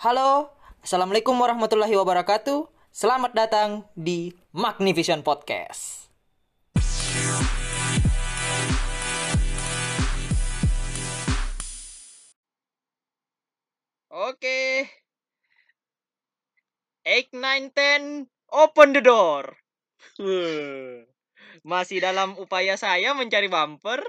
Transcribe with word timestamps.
Halo, 0.00 0.48
Assalamualaikum 0.80 1.36
warahmatullahi 1.36 1.92
wabarakatuh. 1.92 2.64
Selamat 2.88 3.36
datang 3.36 3.84
di 3.92 4.32
Magnivision 4.48 5.20
Podcast. 5.20 6.08
Oke. 14.08 14.88
8, 17.04 17.36
9, 17.36 17.68
10, 17.68 18.24
open 18.56 18.96
the 18.96 19.04
door. 19.04 19.52
Masih 21.60 22.00
dalam 22.00 22.40
upaya 22.40 22.80
saya 22.80 23.12
mencari 23.12 23.52
bumper. 23.52 24.00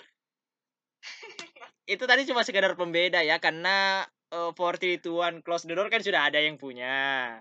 Itu 1.84 2.08
tadi 2.08 2.24
cuma 2.24 2.48
sekedar 2.48 2.80
pembeda 2.80 3.20
ya, 3.28 3.44
karena 3.44 4.08
uh, 4.32 4.52
42 4.56 5.44
close 5.44 5.68
the 5.68 5.76
door 5.76 5.88
kan 5.92 6.02
sudah 6.02 6.32
ada 6.32 6.40
yang 6.40 6.56
punya. 6.56 7.38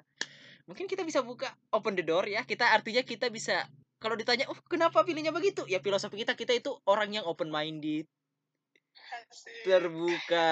Mungkin 0.67 0.87
kita 0.87 1.03
bisa 1.03 1.23
buka 1.23 1.51
open 1.75 1.99
the 1.99 2.05
door 2.05 2.27
ya. 2.27 2.47
Kita 2.47 2.71
artinya 2.71 3.03
kita 3.03 3.31
bisa 3.31 3.67
kalau 4.01 4.15
ditanya, 4.15 4.47
"Oh, 4.49 4.59
kenapa 4.71 5.03
pilihnya 5.03 5.35
begitu?" 5.35 5.67
Ya 5.67 5.83
filosofi 5.83 6.23
kita 6.23 6.39
kita 6.39 6.55
itu 6.55 6.73
orang 6.87 7.11
yang 7.15 7.25
open 7.27 7.51
minded, 7.51 8.07
terbuka 9.67 10.49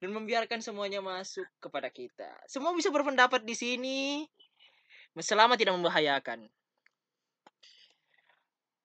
dan 0.00 0.10
membiarkan 0.12 0.60
semuanya 0.62 1.02
masuk 1.02 1.46
kepada 1.58 1.88
kita. 1.90 2.30
Semua 2.46 2.72
bisa 2.72 2.88
berpendapat 2.92 3.42
di 3.42 3.54
sini 3.56 3.98
selama 5.18 5.58
tidak 5.58 5.76
membahayakan. 5.76 6.46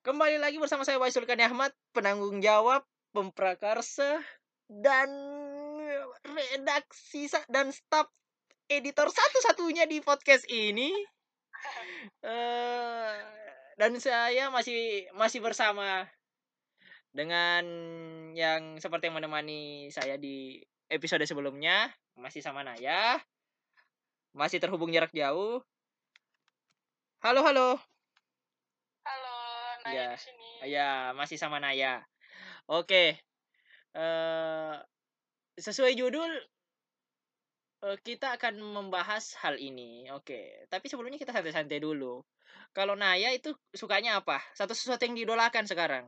Kembali 0.05 0.37
lagi 0.37 0.61
bersama 0.61 0.85
saya 0.85 1.01
Waisul 1.01 1.25
Kani 1.25 1.49
Ahmad, 1.49 1.73
penanggung 1.89 2.37
jawab, 2.37 2.85
pemprakarsa 3.09 4.21
dan 4.69 5.09
redaksi 6.25 7.29
dan 7.49 7.69
staf 7.69 8.09
editor 8.69 9.09
satu-satunya 9.09 9.85
di 9.89 10.01
podcast 10.01 10.45
ini. 10.49 10.91
Eh, 12.21 13.15
dan 13.81 13.97
saya 13.97 14.53
masih 14.53 15.09
masih 15.17 15.41
bersama 15.41 16.05
dengan 17.09 17.65
yang 18.37 18.77
seperti 18.77 19.09
yang 19.09 19.17
menemani 19.17 19.89
saya 19.89 20.13
di 20.21 20.61
episode 20.93 21.25
sebelumnya, 21.25 21.89
masih 22.13 22.45
sama 22.45 22.61
Naya. 22.61 23.17
Masih 24.37 24.61
terhubung 24.61 24.93
jarak 24.93 25.09
jauh. 25.15 25.65
Halo, 27.25 27.41
halo. 27.41 27.81
Halo, 29.01 29.37
Naya 29.89 29.95
Ya, 29.95 30.07
di 30.13 30.19
sini. 30.21 30.49
Ya, 30.69 30.91
masih 31.17 31.41
sama 31.41 31.57
Naya. 31.57 32.05
Oke. 32.69 33.17
Eh 33.97 34.75
sesuai 35.55 35.95
judul 35.95 36.31
eh, 37.87 37.97
kita 38.03 38.35
akan 38.35 38.59
membahas 38.59 39.35
hal 39.39 39.55
ini. 39.59 40.11
Oke. 40.11 40.67
Tapi 40.67 40.85
sebelumnya 40.91 41.19
kita 41.19 41.31
santai-santai 41.31 41.79
dulu. 41.79 42.23
Kalau 42.75 42.95
Naya 42.95 43.31
itu 43.31 43.55
sukanya 43.71 44.19
apa? 44.19 44.43
Satu 44.51 44.75
sesuatu 44.75 45.03
yang 45.07 45.15
diidolakan 45.15 45.63
sekarang. 45.67 46.05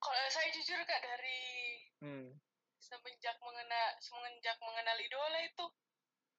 Kalau 0.00 0.24
saya 0.32 0.48
jujur 0.54 0.80
kak 0.88 1.00
dari 1.04 1.40
Hmm. 2.00 2.32
semenjak 2.80 3.36
mengenal 3.44 3.92
semenjak 4.00 4.56
mengenal 4.64 4.96
idola 4.96 5.36
itu 5.44 5.68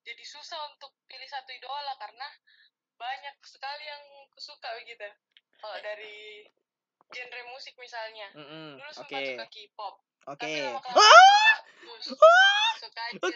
jadi 0.01 0.23
susah 0.25 0.57
untuk 0.73 0.89
pilih 1.05 1.29
satu 1.29 1.53
idola 1.53 1.93
karena 2.01 2.25
banyak 2.97 3.37
sekali 3.45 3.85
yang 3.85 4.03
suka 4.33 4.73
begitu. 4.81 5.05
Kalau 5.61 5.77
dari 5.85 6.49
genre 7.13 7.41
musik 7.53 7.77
misalnya, 7.77 8.33
Mm-mm. 8.33 8.81
dulu 8.81 8.89
Oke. 8.89 8.97
sempat 8.97 9.21
suka 9.21 9.45
K-pop, 9.53 9.95
Oke. 10.29 10.45
lama 10.45 10.81
Ah! 10.85 11.53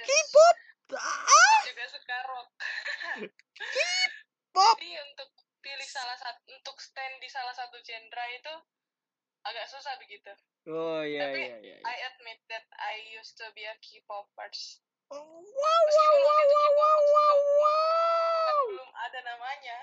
K-pop. 0.06 0.56
Ah, 0.96 1.60
juga 1.66 1.86
suka 1.90 2.18
rock. 2.30 2.50
pop. 4.54 4.78
Jadi 4.78 4.92
untuk 5.02 5.30
pilih 5.60 5.90
salah 5.90 6.14
satu 6.14 6.42
untuk 6.54 6.78
stand 6.78 7.18
di 7.18 7.26
salah 7.26 7.54
satu 7.54 7.82
genre 7.82 8.26
itu 8.30 8.54
agak 9.42 9.66
susah 9.66 9.98
begitu. 9.98 10.30
Oh 10.66 11.02
iya 11.02 11.30
Tapi 11.30 11.42
iya 11.42 11.58
iya. 11.62 11.78
I 11.82 11.96
admit 12.10 12.42
that 12.50 12.66
I 12.78 13.02
used 13.18 13.38
to 13.38 13.46
be 13.54 13.66
a 13.66 13.74
K-popers. 13.78 14.82
Oh, 15.10 15.22
wow 15.22 15.80
Meskipun 15.86 16.22
wow 16.22 16.44
wow 16.46 16.70
wow 16.70 16.70
K-popers 16.74 16.98
wow 17.02 17.38
belum- 17.38 17.46
wow. 17.62 18.58
belum 18.74 18.92
ada 18.94 19.20
namanya. 19.22 19.78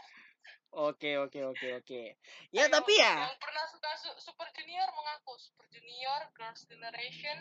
Oke 0.72 1.20
oke 1.20 1.36
oke 1.44 1.68
oke. 1.84 2.02
Ya 2.48 2.64
Ayo, 2.64 2.72
tapi 2.72 2.96
ya. 2.96 3.28
Yang 3.28 3.36
pernah 3.44 3.64
suka 3.68 3.90
Su- 4.00 4.16
Super 4.16 4.48
Junior 4.56 4.88
mengaku 4.96 5.36
Super 5.36 5.68
Junior, 5.68 6.20
Girls' 6.32 6.64
Generation. 6.64 7.36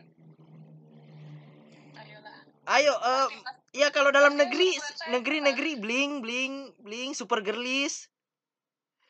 Ayolah. 1.96 2.40
Ayo, 2.68 2.94
pasti- 3.00 3.80
ya 3.80 3.88
kalau 3.96 4.12
dalam 4.12 4.36
negeri, 4.36 4.76
ukuran 4.76 4.96
saya 5.00 5.10
negeri-negeri 5.16 5.72
bling, 5.80 6.12
bling, 6.20 6.54
bling, 6.84 7.10
super 7.16 7.40
girlies. 7.40 8.12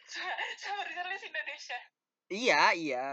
Super 0.61 0.85
Girls 0.93 1.23
Indonesia. 1.25 1.79
Iya, 2.29 2.61
iya. 2.77 3.07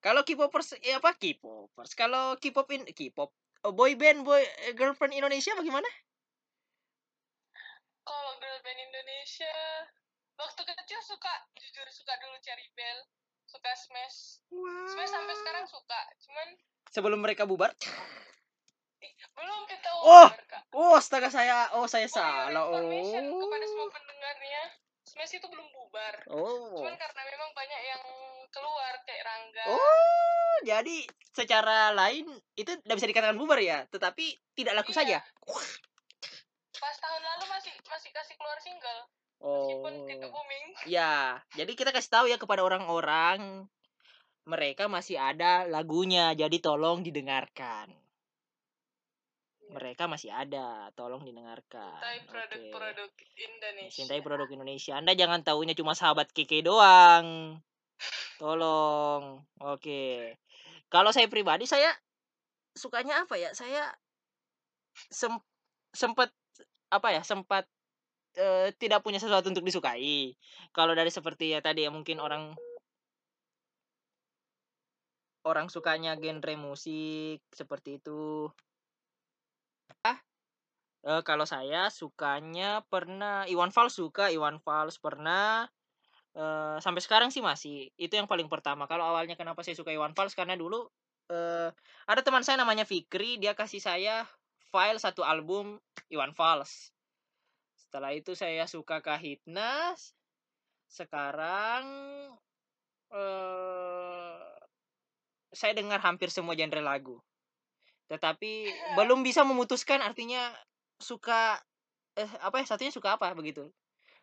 Kalau 0.00 0.24
K-popers, 0.24 0.80
eh 0.80 0.96
apa 0.96 1.12
K-popers? 1.16 1.92
Kalau 1.92 2.40
K-pop 2.40 2.68
in 2.72 2.88
K-pop, 2.88 3.36
eh, 3.64 3.72
boy 3.72 3.92
band, 4.00 4.24
boy 4.24 4.40
eh, 4.40 4.72
girlfriend 4.72 5.12
Indonesia 5.12 5.52
bagaimana? 5.56 5.88
Kalau 8.04 8.32
girl 8.36 8.58
band 8.60 8.80
Indonesia, 8.80 9.56
waktu 10.36 10.60
kecil 10.60 11.00
suka, 11.00 11.34
jujur 11.56 11.88
suka 11.88 12.12
dulu 12.20 12.36
Cherry 12.44 12.68
Bell, 12.76 13.00
suka 13.48 13.72
Smash. 13.72 14.44
Smash 14.92 15.08
sampai 15.08 15.34
sekarang 15.40 15.64
suka, 15.64 16.00
cuman 16.20 16.48
Sebelum 16.92 17.18
mereka 17.24 17.48
bubar. 17.48 17.72
belum 19.34 19.60
kita 19.68 19.88
Oh. 20.04 20.28
Oh, 20.72 20.92
astaga 20.96 21.28
saya, 21.28 21.68
oh 21.76 21.84
saya 21.84 22.08
For 22.08 22.20
your 22.20 22.52
salah. 22.52 22.64
Oh. 22.68 23.40
kepada 23.40 23.66
semua 23.68 23.88
pendengarnya, 23.88 24.62
Smash 25.04 25.34
itu 25.36 25.46
belum 25.48 25.68
bubar. 25.72 26.14
Oh. 26.28 26.76
Cuman 26.76 26.96
karena 26.96 27.20
memang 27.24 27.50
banyak 27.56 27.80
yang 27.84 28.02
keluar 28.52 28.92
kayak 29.08 29.22
Rangga. 29.24 29.64
Oh, 29.68 30.54
jadi 30.64 30.96
secara 31.32 31.92
lain 31.96 32.28
itu 32.54 32.70
tidak 32.84 32.96
bisa 33.00 33.08
dikatakan 33.08 33.36
bubar 33.36 33.60
ya, 33.60 33.84
tetapi 33.88 34.36
tidak 34.56 34.84
laku 34.84 34.92
Iya. 34.92 34.98
saja. 35.00 35.18
Pas 36.84 36.96
tahun 37.00 37.22
lalu 37.24 37.44
masih 37.48 37.72
masih 37.88 38.10
kasih 38.12 38.36
keluar 38.36 38.60
single, 38.60 39.08
Oh. 39.40 39.64
meskipun 39.64 39.92
tidak 40.04 40.28
booming. 40.32 40.66
Ya, 40.84 41.40
jadi 41.56 41.72
kita 41.72 41.96
kasih 41.96 42.12
tahu 42.12 42.26
ya 42.28 42.36
kepada 42.36 42.60
orang-orang 42.60 43.68
mereka 44.44 44.84
masih 44.92 45.16
ada 45.16 45.64
lagunya, 45.64 46.36
jadi 46.36 46.56
tolong 46.60 47.00
didengarkan. 47.00 47.88
Iya. 49.64 49.72
Mereka 49.72 50.04
masih 50.04 50.28
ada, 50.28 50.92
tolong 50.92 51.24
didengarkan. 51.24 51.96
Cintai 51.96 52.20
produk-produk 52.28 53.10
Indonesia. 53.40 53.96
Cintai 53.96 54.20
produk 54.20 54.48
Indonesia. 54.52 54.92
Anda 55.00 55.16
jangan 55.16 55.40
taunya 55.40 55.72
cuma 55.72 55.96
sahabat 55.96 56.28
Keke 56.36 56.60
doang. 56.60 57.56
Tolong. 58.36 59.40
Oke. 59.64 60.36
Kalau 60.92 61.08
saya 61.16 61.24
pribadi 61.32 61.64
saya 61.64 61.88
sukanya 62.76 63.24
apa 63.24 63.40
ya? 63.40 63.48
Saya 63.56 63.88
sem 65.08 65.32
sempat 65.96 66.28
apa 66.92 67.08
ya? 67.14 67.22
Sempat 67.26 67.66
eh, 68.38 68.70
tidak 68.78 69.02
punya 69.02 69.18
sesuatu 69.22 69.50
untuk 69.50 69.64
disukai. 69.66 70.34
Kalau 70.74 70.92
dari 70.94 71.10
seperti 71.10 71.54
ya 71.54 71.60
tadi 71.62 71.86
ya 71.86 71.90
mungkin 71.94 72.18
orang 72.22 72.54
orang 75.44 75.68
sukanya 75.68 76.16
genre 76.16 76.54
musik 76.56 77.44
seperti 77.52 78.00
itu. 78.00 78.48
Ah, 80.04 80.18
eh, 81.04 81.22
kalau 81.22 81.44
saya 81.44 81.88
sukanya 81.92 82.82
pernah 82.88 83.44
Iwan 83.48 83.70
Fals 83.70 83.96
suka 84.00 84.32
Iwan 84.32 84.58
Fals 84.64 84.96
pernah 84.98 85.68
eh, 86.36 86.76
sampai 86.80 87.02
sekarang 87.04 87.30
sih 87.30 87.44
masih 87.44 87.92
itu 88.00 88.14
yang 88.16 88.26
paling 88.28 88.48
pertama. 88.48 88.88
Kalau 88.90 89.04
awalnya 89.04 89.36
kenapa 89.38 89.60
saya 89.62 89.76
suka 89.76 89.92
Iwan 89.92 90.16
Fals 90.16 90.34
karena 90.34 90.56
dulu 90.56 90.88
eh, 91.30 91.70
ada 92.08 92.20
teman 92.24 92.42
saya 92.44 92.56
namanya 92.60 92.88
Fikri 92.88 93.36
dia 93.40 93.52
kasih 93.56 93.80
saya 93.84 94.24
file 94.74 94.98
satu 94.98 95.22
album 95.22 95.78
Iwan 96.10 96.34
Fals. 96.34 96.90
Setelah 97.78 98.10
itu 98.10 98.34
saya 98.34 98.66
suka 98.66 98.98
Kahitnas. 98.98 100.18
Sekarang 100.90 101.86
eh 103.14 104.42
saya 105.54 105.78
dengar 105.78 106.02
hampir 106.02 106.34
semua 106.34 106.58
genre 106.58 106.82
lagu. 106.82 107.22
Tetapi 108.10 108.66
belum 108.98 109.22
bisa 109.22 109.46
memutuskan 109.46 110.02
artinya 110.02 110.50
suka 110.98 111.62
eh 112.18 112.30
apa 112.42 112.58
ya 112.58 112.66
satunya 112.66 112.90
suka 112.90 113.14
apa 113.14 113.30
begitu. 113.38 113.70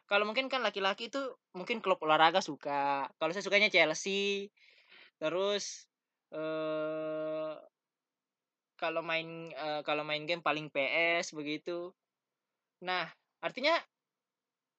Kalau 0.04 0.28
mungkin 0.28 0.52
kan 0.52 0.60
laki-laki 0.60 1.08
itu 1.08 1.24
mungkin 1.56 1.80
klub 1.80 2.04
olahraga 2.04 2.44
suka. 2.44 3.08
Kalau 3.16 3.32
saya 3.32 3.48
sukanya 3.48 3.72
Chelsea. 3.72 4.52
Terus 5.16 5.88
eh 6.36 7.56
kalau 8.82 9.06
main 9.06 9.54
eh, 9.54 9.82
kalau 9.86 10.02
main 10.02 10.26
game 10.26 10.42
paling 10.42 10.68
PS 10.74 11.38
begitu. 11.38 11.94
Nah, 12.82 13.06
artinya 13.46 13.78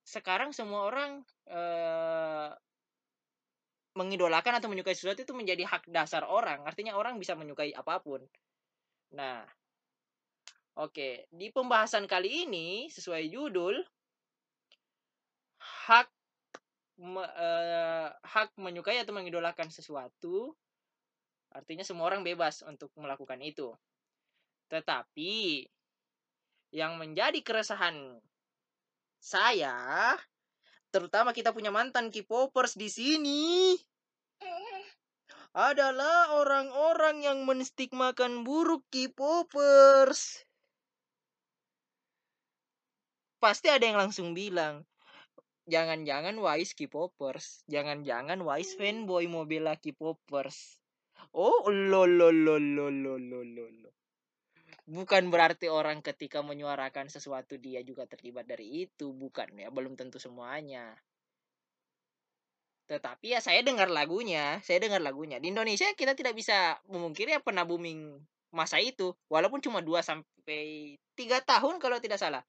sekarang 0.02 0.50
semua 0.50 0.90
orang 0.90 1.22
eh 1.46 2.50
mengidolakan 3.92 4.56
atau 4.56 4.68
menyukai 4.72 4.96
sesuatu 4.96 5.20
itu 5.22 5.34
menjadi 5.36 5.68
hak 5.68 5.84
dasar 5.92 6.24
orang. 6.24 6.64
Artinya 6.64 6.96
orang 6.96 7.20
bisa 7.20 7.36
menyukai 7.36 7.76
apa 7.76 8.00
pun. 8.00 8.24
Nah, 9.12 9.44
oke, 10.80 11.28
di 11.28 11.46
pembahasan 11.52 12.08
kali 12.08 12.48
ini 12.48 12.88
sesuai 12.88 13.28
judul 13.28 13.76
hak 15.86 16.08
me, 17.04 17.24
eh, 17.24 18.08
hak 18.08 18.56
menyukai 18.56 18.98
atau 19.04 19.12
mengidolakan 19.14 19.68
sesuatu 19.68 20.56
artinya 21.52 21.84
semua 21.84 22.08
orang 22.08 22.24
bebas 22.24 22.64
untuk 22.64 22.88
melakukan 22.96 23.36
itu. 23.44 23.76
Tetapi 24.72 25.68
yang 26.72 26.96
menjadi 26.96 27.36
keresahan 27.44 28.16
saya, 29.20 30.16
terutama 30.88 31.36
kita 31.36 31.52
punya 31.52 31.68
mantan 31.68 32.08
K-popers 32.08 32.80
di 32.80 32.88
sini, 32.88 33.76
adalah 35.52 36.40
orang-orang 36.40 37.20
yang 37.20 37.44
menstigmakan 37.44 38.48
buruk 38.48 38.88
K-popers. 38.88 40.48
Pasti 43.36 43.68
ada 43.68 43.84
yang 43.84 44.00
langsung 44.00 44.32
bilang, 44.32 44.88
jangan-jangan 45.68 46.40
Wise 46.40 46.72
K-popers, 46.72 47.68
jangan-jangan 47.68 48.40
Wise 48.40 48.72
fanboy 48.80 49.28
mobil 49.28 49.68
K-popers. 49.68 50.80
Oh, 51.36 51.68
lo 51.68 52.08
lo 52.08 52.32
lo 52.32 52.56
lo 52.56 52.88
lo 52.88 53.20
lo 53.20 53.44
lo. 53.68 53.92
Bukan 54.82 55.30
berarti 55.30 55.70
orang 55.70 56.02
ketika 56.02 56.42
menyuarakan 56.42 57.06
sesuatu 57.06 57.54
dia 57.54 57.86
juga 57.86 58.02
terlibat 58.10 58.50
dari 58.50 58.86
itu, 58.86 59.14
bukan 59.14 59.54
ya, 59.54 59.70
belum 59.70 59.94
tentu 59.94 60.18
semuanya. 60.18 60.98
Tetapi 62.90 63.30
ya 63.30 63.38
saya 63.38 63.62
dengar 63.62 63.86
lagunya, 63.86 64.58
saya 64.66 64.82
dengar 64.82 64.98
lagunya. 64.98 65.38
Di 65.38 65.54
Indonesia 65.54 65.86
kita 65.94 66.18
tidak 66.18 66.34
bisa 66.34 66.82
memungkiri 66.90 67.30
ya 67.30 67.38
pernah 67.38 67.62
booming 67.62 68.18
masa 68.50 68.82
itu, 68.82 69.14
walaupun 69.30 69.62
cuma 69.62 69.80
2 69.80 70.02
sampai 70.02 70.98
3 71.14 71.40
tahun 71.46 71.78
kalau 71.78 72.02
tidak 72.02 72.18
salah. 72.18 72.42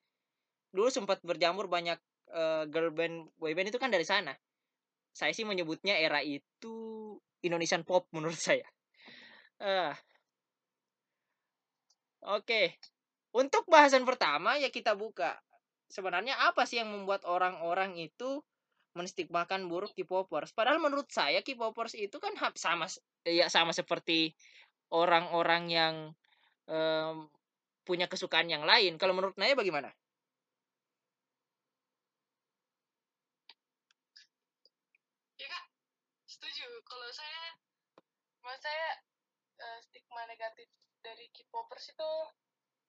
Dulu 0.73 0.89
sempat 0.89 1.21
berjamur 1.21 1.69
banyak 1.69 2.01
uh, 2.33 2.65
girl 2.65 2.89
band, 2.89 3.29
boy 3.37 3.53
band 3.53 3.69
itu 3.69 3.77
kan 3.77 3.93
dari 3.93 4.03
sana. 4.09 4.33
Saya 5.13 5.37
sih 5.37 5.45
menyebutnya 5.45 6.01
era 6.01 6.25
itu 6.25 7.13
Indonesian 7.45 7.85
pop 7.85 8.09
menurut 8.09 8.41
saya. 8.49 8.65
Uh. 9.61 9.93
Oke. 12.23 12.79
Untuk 13.35 13.67
bahasan 13.67 14.07
pertama 14.07 14.55
ya 14.55 14.71
kita 14.71 14.95
buka. 14.95 15.35
Sebenarnya 15.91 16.39
apa 16.47 16.63
sih 16.63 16.79
yang 16.79 16.89
membuat 16.89 17.27
orang-orang 17.27 17.99
itu 17.99 18.39
menstigmakan 18.93 19.67
buruk 19.67 19.91
K-popers. 19.97 20.53
Padahal 20.53 20.79
menurut 20.79 21.09
saya 21.09 21.41
K-popers 21.41 21.97
itu 21.97 22.17
kan 22.21 22.33
sama 22.55 22.85
ya 23.25 23.49
sama 23.49 23.73
seperti 23.73 24.37
orang-orang 24.93 25.63
yang 25.69 25.95
um, 26.69 27.27
punya 27.83 28.07
kesukaan 28.07 28.47
yang 28.47 28.63
lain. 28.63 28.95
Kalau 29.01 29.11
menurut 29.17 29.35
Naya 29.35 29.57
bagaimana? 29.57 29.89
Ya 35.41 35.47
kak, 35.49 35.65
setuju. 36.29 36.69
Kalau 36.85 37.09
saya, 37.11 37.43
menurut 38.45 38.61
saya 38.61 38.87
uh, 39.59 39.79
stigma 39.81 40.23
negatif 40.29 40.69
dari 41.03 41.27
K-popers 41.35 41.91
itu 41.91 42.11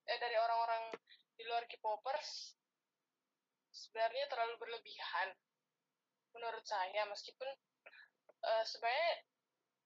eh 0.07 0.19
dari 0.23 0.39
orang-orang 0.39 0.95
di 1.35 1.43
luar 1.45 1.67
K-popers 1.67 2.55
sebenarnya 3.75 4.31
terlalu 4.31 4.55
berlebihan 4.63 5.35
menurut 6.33 6.63
saya. 6.63 7.03
Meskipun 7.11 7.51
uh, 8.47 8.65
sebenarnya 8.65 9.13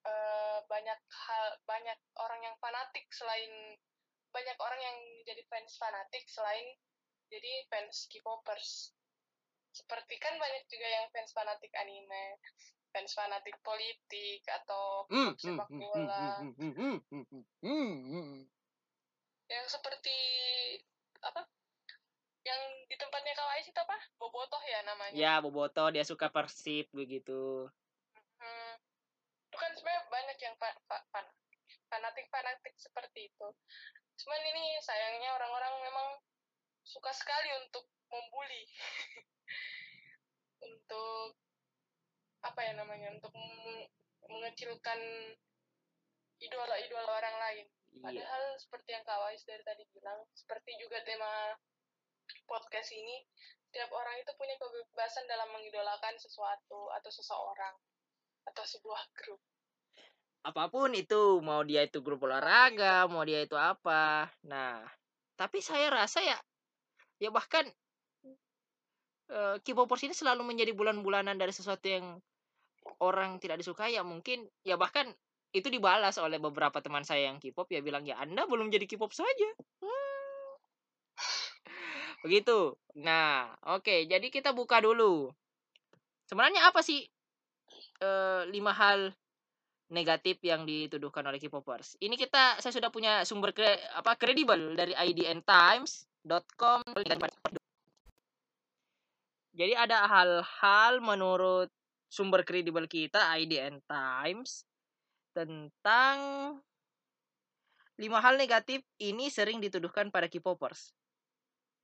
uh, 0.05 0.59
banyak 0.69 1.01
hal 1.01 1.47
banyak 1.65 1.99
orang 2.21 2.41
yang 2.45 2.57
fanatik 2.61 3.09
selain 3.11 3.81
banyak 4.29 4.59
orang 4.61 4.81
yang 4.85 4.99
jadi 5.25 5.43
fans 5.49 5.81
fanatik 5.81 6.29
selain 6.29 6.77
jadi 7.33 7.65
fans 7.73 8.07
K-popers. 8.13 8.93
Seperti 9.73 10.21
kan 10.21 10.37
banyak 10.37 10.69
juga 10.69 10.85
yang 10.85 11.07
fans 11.13 11.33
fanatik 11.33 11.73
anime 11.81 12.37
fans 12.89 13.13
fanatik 13.13 13.57
politik 13.61 14.41
atau 14.49 15.05
mm, 15.13 15.33
sepak 15.37 15.69
bola 15.69 16.41
mm, 16.41 16.99
mm, 17.63 18.37
yang 19.49 19.67
seperti 19.69 20.19
apa 21.25 21.45
yang 22.49 22.61
di 22.89 22.97
tempatnya 22.97 23.37
Kak 23.37 23.49
Ais 23.61 23.69
itu 23.69 23.77
apa? 23.77 23.97
Bobotoh 24.17 24.63
ya 24.65 24.81
namanya? 24.89 25.13
Ya, 25.13 25.33
Bobotoh 25.45 25.93
dia 25.93 26.05
suka 26.05 26.33
Persib 26.33 26.89
begitu. 26.97 27.69
Hmm. 28.41 28.73
Itu 29.53 29.57
kan 29.61 29.73
sebenarnya 29.77 30.09
banyak 30.09 30.39
yang 30.41 30.55
fa 30.57 30.73
fa 30.89 30.97
fan 31.13 31.27
fanatik-fanatik 31.93 32.73
seperti 32.81 33.29
itu. 33.29 33.49
Cuman 34.21 34.41
ini 34.55 34.81
sayangnya 34.81 35.37
orang-orang 35.37 35.75
memang 35.85 36.09
suka 36.85 37.13
sekali 37.13 37.53
untuk 37.65 37.85
membuli. 38.09 38.65
untuk 40.69 41.08
apa 42.59 42.75
ya 42.75 42.75
namanya? 42.75 43.15
Untuk 43.15 43.31
mengecilkan 44.27 44.99
idola-idola 46.43 47.07
orang 47.07 47.37
lain. 47.39 47.67
Iya. 47.95 48.03
Padahal 48.03 48.43
seperti 48.59 48.99
yang 48.99 49.07
Kak 49.07 49.15
Wais 49.23 49.47
dari 49.47 49.63
tadi 49.63 49.87
bilang, 49.95 50.27
seperti 50.35 50.75
juga 50.83 50.99
tema 51.07 51.55
podcast 52.51 52.91
ini, 52.91 53.23
setiap 53.71 53.95
orang 53.95 54.19
itu 54.19 54.35
punya 54.35 54.59
kebebasan 54.59 55.31
dalam 55.31 55.55
mengidolakan 55.55 56.19
sesuatu 56.19 56.91
atau 56.99 57.11
seseorang 57.15 57.79
atau 58.51 58.65
sebuah 58.67 59.07
grup. 59.15 59.39
Apa 60.43 60.67
pun 60.67 60.91
itu, 60.99 61.39
mau 61.39 61.63
dia 61.63 61.87
itu 61.87 62.03
grup 62.03 62.27
olahraga, 62.27 63.07
mau 63.07 63.23
dia 63.23 63.39
itu 63.47 63.55
apa. 63.55 64.27
Nah, 64.43 64.83
tapi 65.39 65.63
saya 65.63 65.95
rasa 65.95 66.27
ya, 66.27 66.35
ya 67.23 67.31
bahkan 67.31 67.71
uh, 69.31 69.63
ini 69.63 70.11
selalu 70.11 70.43
menjadi 70.43 70.75
bulan-bulanan 70.75 71.39
dari 71.39 71.55
sesuatu 71.55 71.87
yang 71.87 72.19
orang 73.01 73.39
tidak 73.39 73.61
disukai 73.61 73.95
ya 73.95 74.03
mungkin 74.03 74.49
ya 74.65 74.81
bahkan 74.81 75.09
itu 75.53 75.73
dibalas 75.73 76.21
oleh 76.21 76.37
beberapa 76.37 76.81
teman 76.85 77.05
saya 77.05 77.33
yang 77.33 77.41
K-pop 77.41 77.69
ya 77.73 77.81
bilang 77.81 78.05
ya 78.05 78.21
Anda 78.21 78.45
belum 78.45 78.69
jadi 78.69 78.85
K-pop 78.85 79.13
saja. 79.17 79.49
Hmm 79.81 80.09
Begitu. 82.23 82.75
Nah, 82.99 83.55
oke. 83.79 83.87
Okay, 83.87 84.01
jadi 84.11 84.27
kita 84.31 84.51
buka 84.51 84.83
dulu. 84.83 85.31
Sebenarnya 86.27 86.69
apa 86.69 86.83
sih 86.83 87.07
e, 88.03 88.11
lima 88.51 88.75
hal 88.75 89.15
negatif 89.89 90.43
yang 90.45 90.67
dituduhkan 90.67 91.25
oleh 91.25 91.39
K-popers? 91.41 91.97
Ini 92.03 92.19
kita 92.19 92.59
saya 92.61 92.75
sudah 92.75 92.91
punya 92.93 93.23
sumber 93.25 93.55
kre, 93.55 93.79
apa 93.95 94.19
kredibel 94.19 94.75
dari 94.75 94.93
idntimes.com. 94.93 96.83
Jadi 99.59 99.75
ada 99.75 100.07
hal-hal 100.07 101.03
menurut 101.03 101.71
sumber 102.09 102.43
kredibel 102.43 102.89
kita 102.89 103.37
IDN 103.37 103.85
Times 103.85 104.65
tentang 105.37 106.19
lima 108.01 108.19
hal 108.25 108.41
negatif 108.41 108.81
ini 108.99 109.29
sering 109.29 109.61
dituduhkan 109.61 110.09
pada 110.09 110.27
K-popers. 110.27 110.97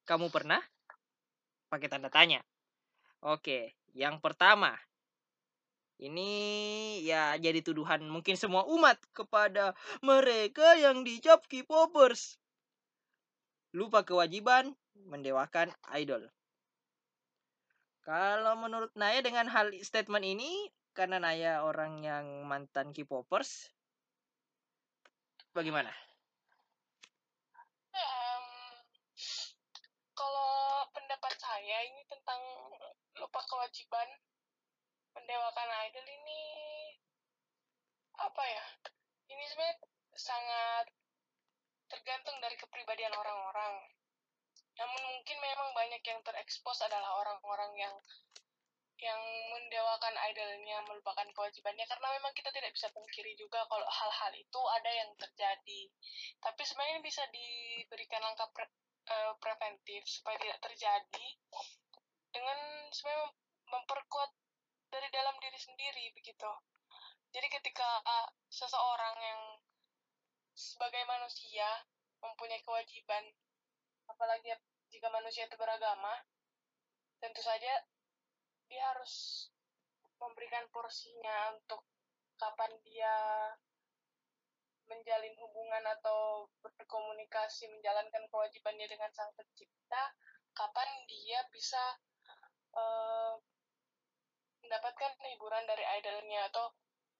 Kamu 0.08 0.32
pernah? 0.32 0.60
Pakai 1.68 1.88
tanda 1.88 2.08
tanya. 2.08 2.40
Oke, 3.24 3.76
yang 3.96 4.20
pertama. 4.20 4.76
Ini 5.94 6.30
ya 7.06 7.38
jadi 7.38 7.62
tuduhan 7.62 8.02
mungkin 8.10 8.34
semua 8.34 8.66
umat 8.66 8.98
kepada 9.14 9.72
mereka 10.02 10.74
yang 10.74 11.06
dicap 11.06 11.46
K-popers. 11.46 12.36
Lupa 13.74 14.06
kewajiban 14.06 14.74
mendewakan 14.94 15.70
idol. 15.94 16.30
Kalau 18.04 18.54
menurut 18.60 18.92
Naya 18.94 19.24
dengan 19.24 19.48
hal 19.48 19.72
statement 19.80 20.24
ini 20.24 20.68
karena 20.92 21.16
Naya 21.16 21.64
orang 21.64 22.04
yang 22.04 22.44
mantan 22.44 22.92
K-popers 22.92 23.72
bagaimana? 25.56 25.90
saya 31.64 31.80
ini 31.86 32.02
tentang 32.10 32.42
lupa 33.16 33.40
kewajiban 33.48 34.08
mendewakan 35.16 35.70
idol 35.86 36.02
ini 36.02 36.42
apa 38.20 38.42
ya 38.42 38.64
ini 39.32 39.44
sebenarnya 39.48 39.78
sangat 40.12 40.86
tergantung 41.88 42.36
dari 42.44 42.58
kepribadian 42.60 43.16
orang-orang 43.16 43.86
namun 44.74 45.02
mungkin 45.06 45.38
memang 45.38 45.70
banyak 45.70 46.02
yang 46.02 46.20
terekspos 46.26 46.82
adalah 46.82 47.14
orang-orang 47.22 47.72
yang 47.78 47.94
yang 49.04 49.20
mendewakan 49.50 50.14
idolnya 50.30 50.80
melupakan 50.86 51.26
kewajibannya. 51.34 51.84
Karena 51.84 52.08
memang 52.14 52.32
kita 52.32 52.48
tidak 52.54 52.72
bisa 52.72 52.88
pungkiri 52.94 53.34
juga 53.36 53.66
kalau 53.66 53.84
hal-hal 53.84 54.32
itu 54.32 54.60
ada 54.80 54.90
yang 54.90 55.10
terjadi. 55.18 55.80
Tapi 56.40 56.62
sebenarnya 56.64 57.02
bisa 57.02 57.22
diberikan 57.28 58.22
langkah 58.22 58.48
pre 58.54 58.64
uh, 59.10 59.34
preventif 59.42 60.08
supaya 60.08 60.40
tidak 60.40 60.58
terjadi 60.62 61.26
dengan 62.32 62.58
sebenarnya 62.90 63.28
memperkuat 63.68 64.30
dari 64.88 65.08
dalam 65.10 65.36
diri 65.42 65.58
sendiri 65.58 66.04
begitu. 66.14 66.50
Jadi 67.34 67.50
ketika 67.50 68.00
uh, 68.06 68.30
seseorang 68.46 69.16
yang 69.20 69.42
sebagai 70.54 71.02
manusia 71.04 71.66
mempunyai 72.22 72.62
kewajiban 72.62 73.26
apalagi 74.08 74.54
jika 74.92 75.08
manusia 75.10 75.48
itu 75.48 75.56
beragama 75.58 76.12
tentu 77.18 77.40
saja 77.40 77.72
dia 78.68 78.82
harus 78.94 79.48
memberikan 80.20 80.64
porsinya 80.72 81.56
untuk 81.56 81.84
kapan 82.40 82.72
dia 82.84 83.14
menjalin 84.84 85.32
hubungan 85.40 85.84
atau 85.98 86.48
berkomunikasi 86.60 87.68
menjalankan 87.72 88.24
kewajibannya 88.28 88.84
dengan 88.84 89.08
sang 89.16 89.32
pencipta 89.32 90.12
kapan 90.52 90.88
dia 91.08 91.40
bisa 91.50 91.80
uh, 92.76 93.34
mendapatkan 94.64 95.12
hiburan 95.24 95.64
dari 95.68 95.84
idolnya 96.00 96.48
atau 96.52 96.72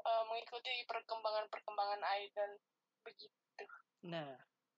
uh, 0.05 0.23
mengikuti 0.29 0.85
perkembangan-perkembangan 0.89 2.03
idol 2.25 2.51
begitu. 3.05 3.67
Nah, 4.09 4.33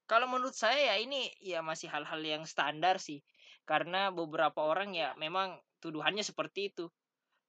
kalau 0.07 0.31
menurut 0.31 0.55
saya 0.55 0.95
ya 0.95 1.03
ini 1.03 1.35
ya 1.43 1.61
masih 1.67 1.91
hal-hal 1.91 2.23
yang 2.23 2.43
standar 2.47 3.03
sih. 3.03 3.21
Karena 3.67 4.15
beberapa 4.15 4.63
orang 4.63 4.95
ya 4.95 5.13
memang 5.19 5.59
tuduhannya 5.83 6.23
seperti 6.23 6.71
itu. 6.71 6.87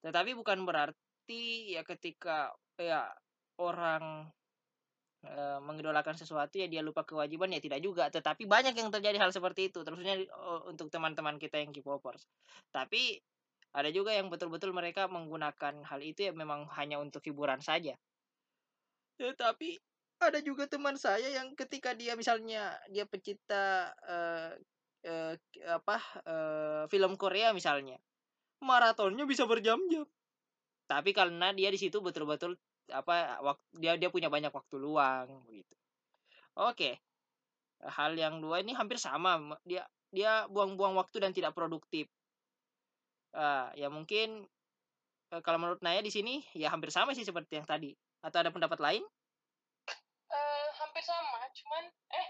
Tetapi 0.01 0.33
bukan 0.33 0.65
berarti 0.65 1.73
ya 1.77 1.85
ketika 1.85 2.53
ya 2.77 3.05
orang 3.61 4.25
e, 5.21 5.33
mengidolakan 5.61 6.17
sesuatu 6.17 6.57
ya 6.57 6.65
dia 6.65 6.81
lupa 6.81 7.05
kewajiban 7.05 7.53
ya 7.53 7.61
tidak 7.61 7.85
juga. 7.85 8.09
Tetapi 8.09 8.49
banyak 8.49 8.73
yang 8.73 8.89
terjadi 8.89 9.21
hal 9.21 9.29
seperti 9.29 9.69
itu, 9.69 9.85
terusnya 9.85 10.17
untuk 10.65 10.89
teman-teman 10.89 11.37
kita 11.37 11.61
yang 11.61 11.69
K-popers. 11.69 12.25
Tapi 12.73 13.21
ada 13.77 13.93
juga 13.93 14.17
yang 14.17 14.33
betul-betul 14.33 14.73
mereka 14.73 15.05
menggunakan 15.05 15.85
hal 15.85 15.99
itu 16.01 16.25
ya 16.25 16.33
memang 16.33 16.65
hanya 16.73 16.97
untuk 16.97 17.21
hiburan 17.21 17.61
saja. 17.61 17.93
Tetapi 19.21 19.77
ada 20.17 20.39
juga 20.41 20.65
teman 20.65 20.97
saya 20.97 21.29
yang 21.29 21.53
ketika 21.53 21.93
dia 21.93 22.17
misalnya 22.17 22.73
dia 22.89 23.05
pencipta 23.05 23.93
uh, 24.07 24.51
uh, 25.05 25.33
apa 25.69 25.97
uh, 26.25 26.83
film 26.89 27.13
Korea 27.19 27.53
misalnya 27.53 28.01
maratonnya 28.63 29.29
bisa 29.29 29.45
berjam-jam. 29.45 30.05
Tapi 30.87 31.11
karena 31.11 31.51
dia 31.51 31.67
di 31.69 31.77
situ 31.77 31.99
betul-betul 31.99 32.55
apa 32.87 33.43
waktu 33.43 33.65
dia 33.83 33.93
dia 33.99 34.07
punya 34.07 34.31
banyak 34.31 34.47
waktu 34.47 34.75
luang 34.79 35.43
begitu 35.43 35.75
oke 36.55 36.91
hal 37.83 38.11
yang 38.17 38.41
dua 38.41 38.63
ini 38.63 38.73
hampir 38.73 38.97
sama 38.97 39.37
dia 39.67 39.85
dia 40.09 40.47
buang-buang 40.47 40.95
waktu 40.95 41.19
dan 41.19 41.35
tidak 41.35 41.51
produktif. 41.51 42.07
Uh, 43.35 43.69
ya 43.75 43.91
mungkin 43.91 44.47
uh, 45.35 45.41
kalau 45.43 45.59
menurut 45.59 45.83
Naya 45.83 45.99
di 45.99 46.09
sini 46.09 46.41
ya 46.55 46.71
hampir 46.71 46.89
sama 46.89 47.11
sih 47.13 47.27
seperti 47.27 47.59
yang 47.59 47.67
tadi. 47.67 47.93
Atau 48.23 48.41
ada 48.41 48.49
pendapat 48.49 48.79
lain 48.81 49.03
hampir 50.97 51.13
sama 51.13 51.45
cuman 51.53 51.85
eh 52.09 52.27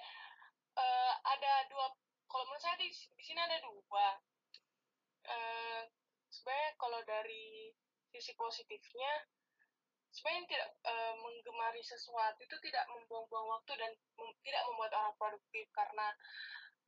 uh, 0.75 1.13
ada 1.24 1.71
dua 1.71 1.88
kalau 2.27 2.43
menurut 2.51 2.59
saya 2.59 2.75
di, 2.75 2.91
di 2.91 3.24
sini 3.24 3.39
ada 3.39 3.63
dua. 3.63 4.19
Uh, 5.24 5.88
sebenarnya 6.27 6.75
kalau 6.75 7.00
dari 7.07 7.71
sisi 8.12 8.36
positifnya 8.36 9.24
sebenarnya 10.12 10.43
tidak 10.51 10.69
uh, 10.83 11.15
menggemari 11.15 11.79
sesuatu 11.79 12.43
itu 12.43 12.59
tidak 12.59 12.83
membuang-buang 12.91 13.55
waktu 13.55 13.71
dan 13.79 13.95
mem 14.19 14.36
tidak 14.43 14.67
membuat 14.67 14.91
orang 15.00 15.15
produktif 15.15 15.71
karena 15.71 16.12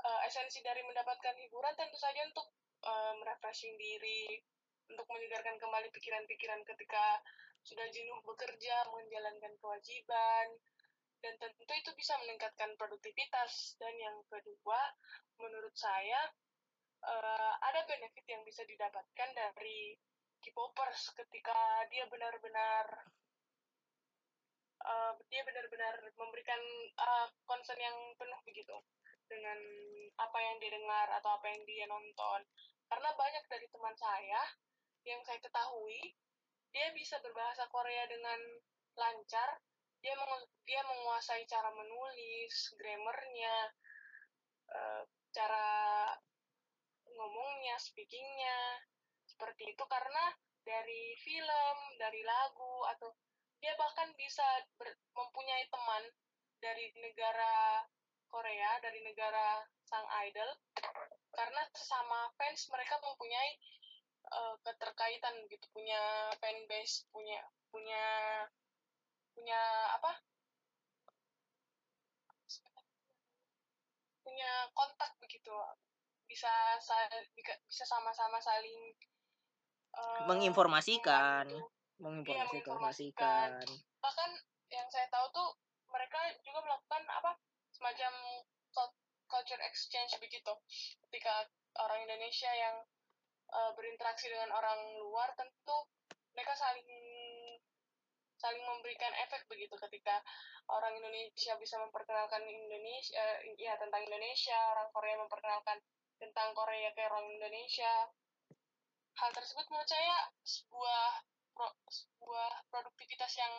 uh, 0.04 0.20
esensi 0.28 0.60
dari 0.60 0.84
mendapatkan 0.84 1.32
hiburan 1.40 1.80
tentu 1.80 1.96
saja 1.96 2.28
untuk 2.28 2.52
uh, 2.84 3.16
merefreshing 3.24 3.80
diri 3.80 4.44
untuk 4.92 5.08
menyegarkan 5.08 5.56
kembali 5.56 5.88
pikiran-pikiran 5.96 6.60
ketika 6.68 7.24
sudah 7.64 7.88
jenuh 7.88 8.20
bekerja 8.28 8.84
menjalankan 8.92 9.56
kewajiban 9.64 10.60
dan 11.20 11.36
tentu 11.40 11.74
itu 11.76 11.92
bisa 11.96 12.16
meningkatkan 12.24 12.76
produktivitas. 12.80 13.76
Dan 13.80 13.94
yang 14.00 14.18
kedua 14.28 14.80
menurut 15.40 15.76
saya 15.76 16.32
uh, 17.04 17.54
ada 17.64 17.84
benefit 17.88 18.26
yang 18.28 18.44
bisa 18.44 18.64
didapatkan 18.68 19.30
dari 19.36 19.96
K-popers 20.40 21.12
ketika 21.20 21.84
dia 21.92 22.08
benar-benar 22.08 22.86
uh, 24.88 25.14
dia 25.28 25.44
benar-benar 25.44 26.00
memberikan 26.16 26.62
uh, 26.96 27.28
concern 27.44 27.80
yang 27.80 27.98
penuh 28.16 28.40
begitu 28.48 28.76
dengan 29.28 29.60
apa 30.18 30.40
yang 30.42 30.58
dia 30.58 30.72
dengar 30.74 31.08
atau 31.20 31.36
apa 31.36 31.46
yang 31.52 31.62
dia 31.68 31.86
nonton. 31.86 32.42
Karena 32.90 33.10
banyak 33.14 33.46
dari 33.52 33.68
teman 33.70 33.94
saya 34.00 34.42
yang 35.06 35.22
saya 35.28 35.40
ketahui 35.44 36.16
dia 36.70 36.88
bisa 36.94 37.18
berbahasa 37.22 37.66
Korea 37.70 38.06
dengan 38.10 38.40
lancar 38.98 39.58
dia 40.00 40.16
meng 40.16 40.44
dia 40.64 40.82
menguasai 40.86 41.44
cara 41.50 41.70
menulis 41.76 42.54
grammarnya 42.80 43.56
uh, 44.72 45.04
cara 45.36 45.68
ngomongnya 47.16 47.76
speakingnya 47.80 48.86
seperti 49.28 49.76
itu. 49.76 49.84
Karena 49.86 50.24
dari 50.64 51.16
film 51.20 51.78
dari 52.00 52.22
lagu 52.24 52.86
atau 52.96 53.12
dia 53.60 53.76
bahkan 53.76 54.08
bisa 54.16 54.46
ber, 54.80 54.88
mempunyai 55.16 55.68
teman 55.68 56.04
dari 56.64 56.96
negara 57.00 57.84
Korea 58.30 58.80
dari 58.80 59.04
negara 59.04 59.66
sang 59.84 60.08
idol. 60.28 60.50
Karena 61.36 61.62
sama 61.76 62.32
fans 62.40 62.68
mereka 62.72 63.00
mempunyai 63.04 63.52
uh, 64.32 64.56
keterkaitan 64.64 65.36
gitu 65.50 65.66
punya 65.74 66.32
fanbase 66.38 67.06
punya 67.10 67.42
punya 67.70 68.04
punya 69.40 69.64
apa? 69.96 70.12
Punya 74.28 74.52
kontak 74.76 75.16
begitu. 75.24 75.56
Bisa 76.28 76.52
bisa 77.64 77.84
sama-sama 77.88 78.44
saling 78.44 78.92
uh, 79.96 80.28
menginformasikan. 80.28 81.48
gitu. 81.48 81.68
menginformasikan 82.00 83.60
bahkan 84.00 84.32
yang 84.72 84.88
saya 84.88 85.04
tahu 85.12 85.28
tuh 85.36 85.50
mereka 85.92 86.20
juga 86.48 86.64
melakukan 86.64 87.04
apa 87.12 87.36
semacam 87.76 88.14
culture 89.30 89.62
exchange 89.62 90.18
begitu. 90.18 90.54
Ketika 91.06 91.46
orang 91.78 92.02
Indonesia 92.02 92.50
yang 92.50 92.82
uh, 93.54 93.72
berinteraksi 93.78 94.26
dengan 94.26 94.50
orang 94.58 94.80
luar 95.06 95.30
tentu 95.38 95.86
mereka 96.34 96.58
saling 96.58 96.90
saling 98.40 98.64
memberikan 98.64 99.12
efek 99.28 99.44
begitu 99.52 99.76
ketika 99.76 100.24
orang 100.72 100.96
Indonesia 100.96 101.60
bisa 101.60 101.76
memperkenalkan 101.78 102.42
Indonesia 102.48 103.14
uh, 103.20 103.38
ya 103.60 103.76
tentang 103.76 104.02
Indonesia 104.08 104.58
orang 104.74 104.88
Korea 104.96 105.20
memperkenalkan 105.20 105.78
tentang 106.20 106.56
Korea 106.56 106.90
ke 106.96 107.02
orang 107.04 107.28
Indonesia. 107.28 108.08
Hal 109.20 109.30
tersebut 109.36 109.68
menurut 109.68 109.88
saya 109.88 110.32
sebuah 110.48 111.28
pro, 111.52 111.68
sebuah 111.92 112.72
produktivitas 112.72 113.36
yang 113.36 113.52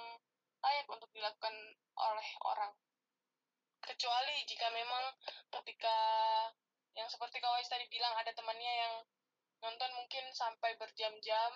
layak 0.60 0.88
untuk 0.88 1.12
dilakukan 1.12 1.52
oleh 2.00 2.28
orang. 2.48 2.72
Kecuali 3.80 4.44
jika 4.48 4.68
memang 4.72 5.12
ketika 5.60 5.96
yang 6.96 7.08
seperti 7.08 7.40
kawais 7.40 7.68
tadi 7.68 7.88
bilang 7.88 8.12
ada 8.16 8.32
temannya 8.32 8.72
yang 8.72 8.94
nonton 9.60 9.92
mungkin 9.92 10.24
sampai 10.32 10.76
berjam-jam 10.80 11.52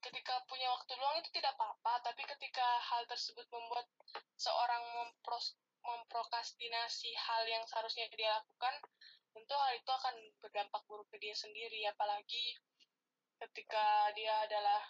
ketika 0.00 0.40
punya 0.48 0.68
waktu 0.72 0.92
luang 0.96 1.20
itu 1.20 1.28
tidak 1.36 1.52
apa-apa, 1.56 2.00
tapi 2.04 2.24
ketika 2.24 2.66
hal 2.80 3.04
tersebut 3.04 3.44
membuat 3.52 3.86
seorang 4.36 4.80
mempros 4.96 5.56
memprokrastinasi 5.80 7.16
hal 7.16 7.42
yang 7.48 7.64
seharusnya 7.64 8.04
dia 8.12 8.36
lakukan, 8.36 8.74
tentu 9.32 9.54
hal 9.56 9.72
itu 9.76 9.90
akan 9.90 10.14
berdampak 10.44 10.82
buruk 10.84 11.08
ke 11.08 11.16
dia 11.16 11.32
sendiri, 11.32 11.88
apalagi 11.88 12.60
ketika 13.40 14.12
dia 14.12 14.44
adalah 14.44 14.82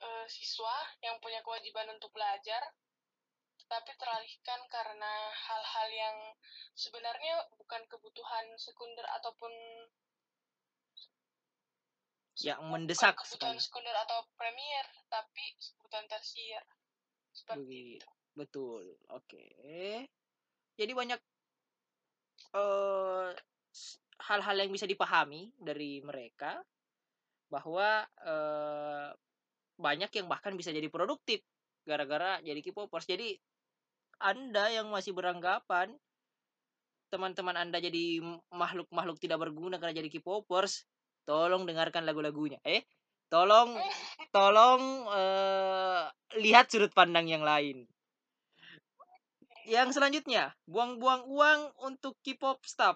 uh, 0.00 0.26
siswa 0.28 0.76
yang 1.04 1.20
punya 1.20 1.44
kewajiban 1.44 1.92
untuk 1.92 2.08
belajar, 2.16 2.72
tetapi 3.60 3.92
teralihkan 4.00 4.60
karena 4.72 5.12
hal-hal 5.34 5.88
yang 5.92 6.16
sebenarnya 6.72 7.44
bukan 7.60 7.82
kebutuhan 7.90 8.46
sekunder 8.56 9.04
ataupun 9.20 9.52
yang 12.44 12.60
mendesak 12.68 13.16
kebutuhan 13.16 13.56
sekunder 13.56 13.96
atau 13.96 14.26
premier 14.36 14.84
tapi 15.08 15.44
kebutuhan 15.56 16.04
tersier. 16.10 16.60
Seperti 17.32 18.00
itu. 18.00 18.08
betul. 18.36 18.84
Oke. 19.12 19.40
Okay. 19.56 19.94
jadi 20.76 20.92
banyak 20.92 21.20
eh, 22.52 23.28
hal-hal 24.20 24.56
yang 24.60 24.72
bisa 24.72 24.84
dipahami 24.84 25.52
dari 25.56 26.00
mereka 26.04 26.60
bahwa 27.46 28.02
uh, 28.26 29.14
banyak 29.78 30.10
yang 30.18 30.26
bahkan 30.26 30.56
bisa 30.58 30.74
jadi 30.74 30.88
produktif 30.90 31.44
gara-gara 31.86 32.42
jadi 32.42 32.58
K-popers. 32.58 33.06
Jadi 33.06 33.38
anda 34.18 34.72
yang 34.72 34.88
masih 34.90 35.12
beranggapan 35.12 35.94
teman-teman 37.06 37.54
anda 37.54 37.78
jadi 37.78 38.18
makhluk-makhluk 38.50 39.22
tidak 39.22 39.38
berguna 39.46 39.78
karena 39.78 39.94
jadi 40.02 40.10
K-popers 40.18 40.82
tolong 41.26 41.66
dengarkan 41.66 42.06
lagu-lagunya 42.06 42.62
eh 42.62 42.86
Tolong 43.26 43.74
tolong 44.36 44.82
eh, 45.10 46.02
lihat 46.38 46.70
sudut 46.70 46.92
pandang 46.94 47.26
yang 47.26 47.42
lain. 47.42 47.86
Yang 49.66 49.98
selanjutnya, 49.98 50.54
buang-buang 50.70 51.26
uang 51.26 51.60
untuk 51.82 52.14
K-pop 52.22 52.62
staff. 52.62 52.94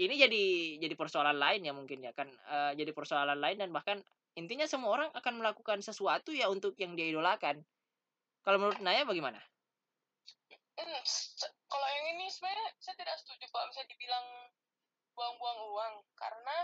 Ini 0.00 0.16
jadi 0.16 0.44
jadi 0.80 0.94
persoalan 0.96 1.36
lain 1.36 1.60
ya 1.60 1.76
mungkin 1.76 2.00
ya 2.00 2.16
kan 2.16 2.32
eh, 2.32 2.72
jadi 2.80 2.96
persoalan 2.96 3.36
lain 3.36 3.60
dan 3.60 3.68
bahkan 3.68 4.00
intinya 4.32 4.64
semua 4.64 4.96
orang 4.96 5.08
akan 5.12 5.44
melakukan 5.44 5.84
sesuatu 5.84 6.32
ya 6.32 6.48
untuk 6.48 6.72
yang 6.80 6.96
dia 6.96 7.12
idolakan. 7.12 7.60
Kalau 8.40 8.56
menurut 8.56 8.80
Naya 8.80 9.04
bagaimana? 9.04 9.36
Hmm, 10.80 11.02
kalau 11.68 11.88
yang 11.92 12.16
ini 12.16 12.32
sebenarnya 12.32 12.72
saya 12.80 12.96
tidak 12.96 13.20
setuju 13.20 13.44
kalau 13.52 13.68
misalnya 13.68 13.92
dibilang 13.92 14.26
buang-buang 15.12 15.60
uang 15.76 15.94
karena 16.16 16.56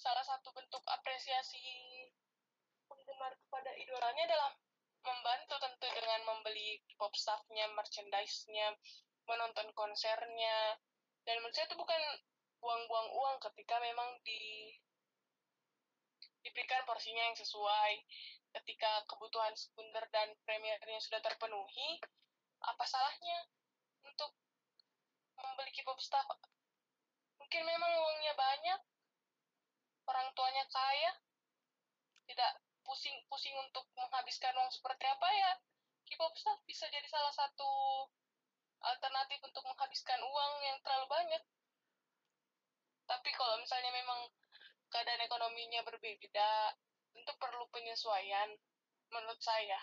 salah 0.00 0.24
satu 0.24 0.48
bentuk 0.56 0.80
apresiasi 0.88 1.60
penggemar 2.88 3.36
kepada 3.36 3.68
idolanya 3.76 4.24
adalah 4.32 4.56
membantu 5.04 5.60
tentu 5.60 5.88
dengan 5.92 6.20
membeli 6.24 6.80
pop 6.96 7.12
staffnya, 7.12 7.68
merchandise-nya, 7.76 8.80
menonton 9.28 9.68
konsernya. 9.76 10.80
Dan 11.28 11.44
menurut 11.44 11.52
saya 11.52 11.68
itu 11.68 11.76
bukan 11.76 12.00
buang-buang 12.64 13.08
uang 13.12 13.36
ketika 13.52 13.76
memang 13.84 14.16
di 14.24 14.72
diberikan 16.40 16.80
porsinya 16.88 17.20
yang 17.20 17.36
sesuai. 17.36 17.92
Ketika 18.50 19.04
kebutuhan 19.06 19.52
sekunder 19.54 20.02
dan 20.10 20.32
premiernya 20.48 20.98
sudah 20.98 21.20
terpenuhi, 21.20 22.00
apa 22.64 22.84
salahnya 22.88 23.46
untuk 24.08 24.32
membeli 25.38 25.70
K-pop 25.76 26.00
staff? 26.00 26.26
Mungkin 27.38 27.62
memang 27.62 27.92
uangnya 27.94 28.34
banyak, 28.34 28.80
orang 30.10 30.26
tuanya 30.34 30.66
kaya, 30.66 31.12
tidak 32.26 32.52
pusing-pusing 32.82 33.54
untuk 33.62 33.86
menghabiskan 33.94 34.50
uang 34.58 34.70
seperti 34.74 35.06
apa 35.06 35.28
ya. 35.30 35.52
K-pop 36.10 36.34
staff 36.34 36.58
bisa 36.66 36.90
jadi 36.90 37.06
salah 37.06 37.30
satu 37.30 37.70
alternatif 38.82 39.38
untuk 39.46 39.62
menghabiskan 39.62 40.18
uang 40.18 40.52
yang 40.66 40.76
terlalu 40.82 41.06
banyak. 41.06 41.42
Tapi 43.06 43.30
kalau 43.34 43.62
misalnya 43.62 43.94
memang 43.94 44.26
keadaan 44.90 45.22
ekonominya 45.22 45.86
berbeda, 45.86 46.50
tentu 47.14 47.32
perlu 47.38 47.66
penyesuaian 47.70 48.50
menurut 49.14 49.38
saya. 49.38 49.78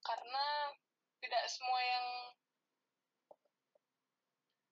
Karena 0.00 0.72
tidak 1.20 1.44
semua 1.52 1.80
yang 1.84 2.06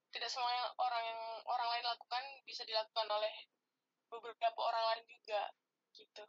tidak 0.08 0.32
semua 0.32 0.48
orang 0.80 1.04
yang 1.04 1.20
orang 1.44 1.68
lain 1.76 1.84
lakukan 1.84 2.24
bisa 2.48 2.64
dilakukan 2.64 3.08
oleh 3.12 3.34
beberapa 4.10 4.60
orang 4.60 4.84
lain 4.94 5.04
juga 5.08 5.42
gitu. 5.94 6.24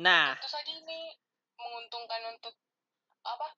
Nah, 0.00 0.32
Tentu 0.36 0.48
saja 0.48 0.72
ini 0.72 1.12
menguntungkan 1.60 2.22
untuk 2.32 2.54
apa? 3.22 3.48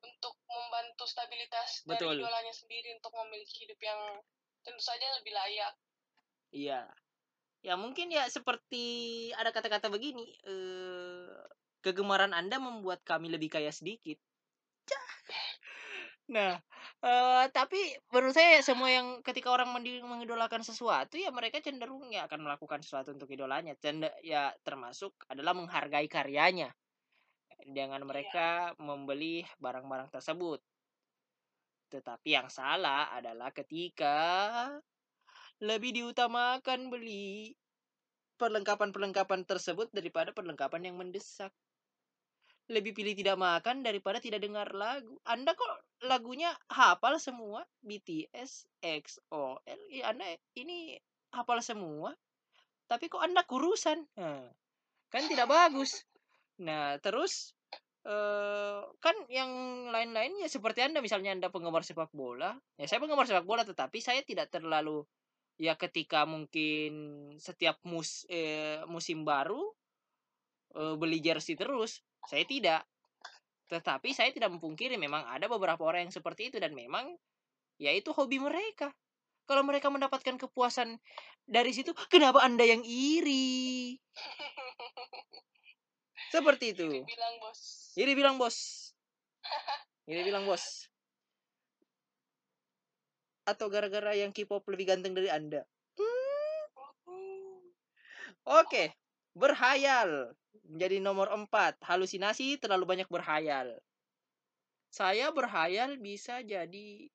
Untuk 0.00 0.32
membantu 0.48 1.04
stabilitas 1.04 1.84
Betul. 1.84 2.16
dari 2.16 2.24
idolanya 2.24 2.54
sendiri 2.56 2.88
untuk 2.96 3.12
memiliki 3.24 3.64
hidup 3.64 3.80
yang 3.80 4.00
tentu 4.64 4.80
saja 4.80 5.06
lebih 5.20 5.32
layak. 5.32 5.74
iya. 6.52 6.88
Ya 7.60 7.76
mungkin 7.76 8.08
ya 8.08 8.24
seperti 8.32 8.84
ada 9.36 9.52
kata-kata 9.52 9.92
begini, 9.92 10.32
eh 10.48 11.28
kegemaran 11.84 12.32
Anda 12.32 12.56
membuat 12.56 13.04
kami 13.04 13.28
lebih 13.28 13.52
kaya 13.52 13.68
sedikit. 13.72 14.16
Nah, 16.30 16.62
eh 17.00 17.46
tapi 17.56 17.80
menurut 18.12 18.36
saya 18.36 18.60
semua 18.60 18.92
yang 18.92 19.24
ketika 19.24 19.48
orang 19.48 19.72
mengidolakan 19.72 20.60
sesuatu 20.60 21.16
ya 21.16 21.32
mereka 21.32 21.64
cenderung 21.64 22.12
ya 22.12 22.28
akan 22.28 22.44
melakukan 22.44 22.84
sesuatu 22.84 23.16
untuk 23.16 23.28
idolanya. 23.32 23.72
Cende 23.80 24.12
ya 24.20 24.52
termasuk 24.60 25.16
adalah 25.32 25.56
menghargai 25.56 26.08
karyanya. 26.12 26.68
Dengan 27.60 28.04
mereka 28.08 28.72
membeli 28.80 29.44
barang-barang 29.60 30.12
tersebut. 30.12 30.60
Tetapi 31.90 32.28
yang 32.28 32.48
salah 32.52 33.12
adalah 33.16 33.52
ketika 33.52 34.16
lebih 35.60 35.92
diutamakan 35.92 36.88
beli 36.88 37.52
perlengkapan-perlengkapan 38.40 39.44
tersebut 39.44 39.92
daripada 39.92 40.32
perlengkapan 40.32 40.88
yang 40.88 40.96
mendesak. 40.96 41.52
Lebih 42.70 42.94
pilih 42.94 43.18
tidak 43.18 43.34
makan 43.34 43.82
daripada 43.82 44.22
tidak 44.22 44.46
dengar 44.46 44.70
lagu. 44.70 45.18
Anda 45.26 45.58
kok 45.58 45.74
lagunya 46.06 46.54
hafal 46.70 47.18
semua? 47.18 47.66
BTS, 47.82 48.70
XOL. 48.78 49.58
Ya, 49.90 50.14
Anda 50.14 50.38
ini 50.54 50.94
hafal 51.34 51.58
semua. 51.66 52.14
Tapi 52.86 53.10
kok 53.10 53.22
Anda 53.22 53.42
kurusan? 53.42 54.06
Nah, 54.18 54.46
kan 55.10 55.26
tidak 55.26 55.50
bagus. 55.50 56.06
Nah, 56.62 56.98
terus 57.02 57.54
eh 58.00 58.80
kan 58.96 59.12
yang 59.28 59.50
lain-lainnya 59.92 60.48
seperti 60.48 60.80
Anda 60.80 61.04
misalnya 61.04 61.36
Anda 61.36 61.52
penggemar 61.52 61.84
sepak 61.84 62.14
bola. 62.16 62.56
Ya 62.80 62.88
saya 62.88 63.02
penggemar 63.02 63.28
sepak 63.28 63.44
bola 63.44 63.62
tetapi 63.66 64.00
saya 64.00 64.24
tidak 64.24 64.48
terlalu 64.48 65.04
ya 65.60 65.76
ketika 65.76 66.24
mungkin 66.24 66.92
setiap 67.36 67.76
mus 67.84 68.24
eh, 68.32 68.80
musim 68.88 69.28
baru 69.28 69.60
eh, 70.80 70.94
beli 70.96 71.20
jersey 71.20 71.60
terus. 71.60 72.00
Saya 72.28 72.44
tidak. 72.44 72.82
Tetapi 73.70 74.10
saya 74.10 74.34
tidak 74.34 74.50
memungkiri 74.50 74.98
memang 74.98 75.22
ada 75.30 75.46
beberapa 75.46 75.86
orang 75.86 76.10
yang 76.10 76.14
seperti 76.14 76.50
itu 76.50 76.58
dan 76.58 76.74
memang 76.74 77.14
ya 77.78 77.94
itu 77.94 78.10
hobi 78.10 78.42
mereka. 78.42 78.90
Kalau 79.46 79.66
mereka 79.66 79.90
mendapatkan 79.90 80.38
kepuasan 80.38 80.98
dari 81.46 81.74
situ, 81.74 81.90
kenapa 82.10 82.42
Anda 82.42 82.62
yang 82.66 82.82
iri? 82.86 83.98
Seperti 86.30 86.70
itu. 86.70 86.86
Iri 86.86 87.02
bilang 87.02 87.34
bos. 87.42 87.60
Iri 87.98 88.12
bilang 88.14 88.36
bos. 88.38 88.56
Iri 90.06 90.22
bilang 90.22 90.44
bos. 90.46 90.86
Atau 93.42 93.66
gara-gara 93.66 94.14
yang 94.14 94.30
K-pop 94.30 94.62
lebih 94.70 94.94
ganteng 94.94 95.18
dari 95.18 95.26
Anda. 95.26 95.66
Oke, 98.46 98.94
berhayal. 99.34 100.34
Menjadi 100.66 100.96
nomor 101.02 101.30
empat. 101.34 101.78
Halusinasi 101.82 102.58
terlalu 102.62 102.84
banyak 102.86 103.08
berhayal. 103.10 103.78
Saya 104.90 105.30
berhayal 105.30 105.98
bisa 106.02 106.42
jadi 106.42 107.10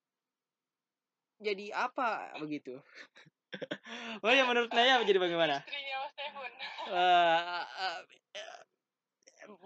jadi 1.44 1.66
apa 1.76 2.36
begitu? 2.40 2.80
Oh 4.20 4.28
ya 4.36 4.44
menurut 4.44 4.68
Naya 4.76 5.00
menjadi 5.00 5.16
bagaimana? 5.16 5.64
Eh, 6.92 7.64
eh, 7.64 8.00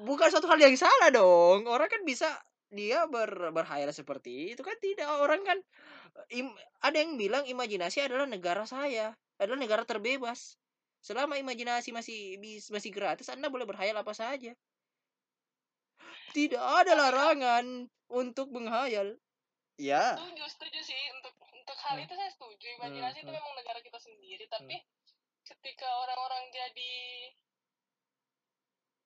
bukan 0.05 0.27
suatu 0.29 0.47
hal 0.51 0.59
yang 0.59 0.75
salah 0.77 1.09
dong. 1.09 1.65
Orang 1.65 1.89
kan 1.89 2.01
bisa 2.05 2.27
dia 2.69 3.09
ber, 3.09 3.49
berhayal 3.49 3.89
seperti 3.89 4.53
itu 4.53 4.61
kan 4.61 4.77
tidak 4.77 5.09
orang 5.09 5.41
kan 5.41 5.57
im- 6.29 6.53
ada 6.85 6.97
yang 7.01 7.17
bilang 7.17 7.43
imajinasi 7.49 8.05
adalah 8.05 8.29
negara 8.29 8.63
saya, 8.69 9.17
adalah 9.41 9.57
negara 9.57 9.83
terbebas. 9.87 10.59
Selama 10.99 11.39
imajinasi 11.39 11.89
masih 11.95 12.35
bis- 12.43 12.69
masih 12.75 12.91
gratis, 12.91 13.31
Anda 13.31 13.47
boleh 13.47 13.63
berhayal 13.65 13.97
apa 14.03 14.11
saja. 14.11 14.51
Tidak 16.35 16.59
ada 16.61 16.93
larangan 16.93 17.65
untuk 18.11 18.51
menghayal. 18.53 19.17
Ya, 19.79 20.19
Setuju, 20.19 20.43
setuju 20.51 20.79
sih 20.83 21.01
untuk 21.15 21.33
untuk 21.55 21.77
hal 21.87 21.95
Hmm. 21.95 22.03
itu 22.03 22.13
saya 22.13 22.31
setuju. 22.35 22.65
Imajinasi 22.77 23.23
itu 23.23 23.31
Hmm, 23.31 23.31
hmm. 23.31 23.39
memang 23.39 23.53
negara 23.55 23.79
kita 23.79 23.95
sendiri, 23.95 24.43
tapi 24.51 24.75
ketika 25.47 25.87
orang-orang 26.03 26.51
jadi 26.51 26.93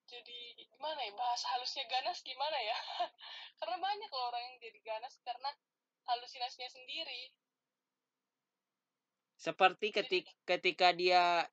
jadi 0.03 0.39
gimana 0.69 0.99
ya 1.01 1.13
bahasa 1.13 1.45
halusnya 1.53 1.86
ganas 1.88 2.21
gimana 2.21 2.58
ya? 2.58 2.77
karena 3.62 3.77
banyak 3.77 4.10
loh 4.10 4.25
orang 4.29 4.43
yang 4.49 4.56
jadi 4.62 4.79
ganas 4.82 5.13
karena 5.21 5.49
halusinasinya 6.10 6.69
sendiri. 6.69 7.32
seperti 9.34 9.91
ketika 9.91 10.32
ketika 10.47 10.88
dia 10.95 11.43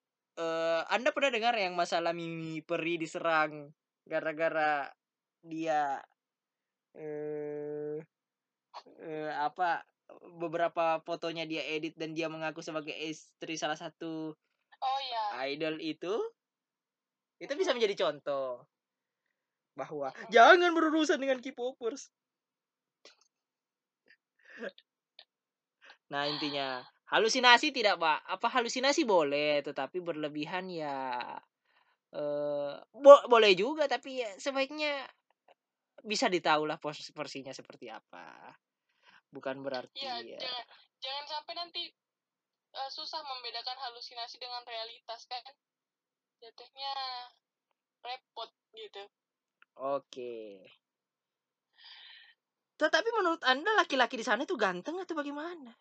eh 0.40 0.82
Anda 0.88 1.12
pernah 1.12 1.28
dengar 1.28 1.54
yang 1.60 1.76
masalah 1.76 2.16
Mimi 2.16 2.64
Peri 2.64 2.96
diserang 2.96 3.68
gara-gara 4.08 4.88
dia 5.44 6.00
eh 6.96 8.00
eh, 9.04 9.30
apa 9.36 9.84
beberapa 10.40 10.98
fotonya 11.04 11.44
dia 11.44 11.62
edit 11.68 11.94
dan 12.00 12.16
dia 12.16 12.26
mengaku 12.32 12.64
sebagai 12.64 12.96
istri 12.96 13.54
salah 13.60 13.76
satu 13.76 14.34
Oh 14.80 15.00
ya, 15.12 15.44
idol 15.52 15.76
itu? 15.76 16.14
Itu 17.36 17.52
bisa 17.52 17.76
menjadi 17.76 18.00
contoh 18.00 18.64
bahwa 19.76 20.12
jangan 20.32 20.72
berurusan 20.72 21.20
dengan 21.20 21.40
K-popers. 21.40 22.08
Nah, 26.10 26.26
intinya 26.26 26.84
halusinasi 27.12 27.74
tidak, 27.74 27.98
Pak. 27.98 28.18
Apa 28.26 28.46
halusinasi 28.58 29.02
boleh, 29.04 29.62
tetapi 29.66 29.98
berlebihan 30.02 30.66
ya 30.70 30.96
eh 32.10 32.74
bo- 32.90 33.26
boleh 33.30 33.54
juga 33.54 33.86
tapi 33.86 34.18
ya 34.18 34.30
sebaiknya 34.34 35.06
bisa 36.02 36.26
ditahu 36.26 36.66
lah 36.66 36.78
pos- 36.82 37.14
porsinya 37.14 37.54
seperti 37.54 37.86
apa. 37.90 38.54
Bukan 39.30 39.62
berarti 39.62 40.02
iya 40.02 40.18
ya. 40.26 40.40
jangan 40.42 40.66
jangan 40.98 41.24
sampai 41.30 41.54
nanti 41.54 41.82
eh, 42.74 42.90
susah 42.90 43.22
membedakan 43.22 43.78
halusinasi 43.78 44.42
dengan 44.42 44.62
realitas 44.66 45.26
kan. 45.30 45.42
jatuhnya 46.40 46.92
repot 48.00 48.48
gitu 48.72 49.04
Oke. 49.80 50.64
Tetapi 52.80 53.08
menurut 53.12 53.44
Anda 53.44 53.76
laki-laki 53.76 54.16
di 54.16 54.24
sana 54.24 54.44
itu 54.48 54.56
ganteng 54.56 54.96
atau 55.00 55.12
bagaimana? 55.12 55.72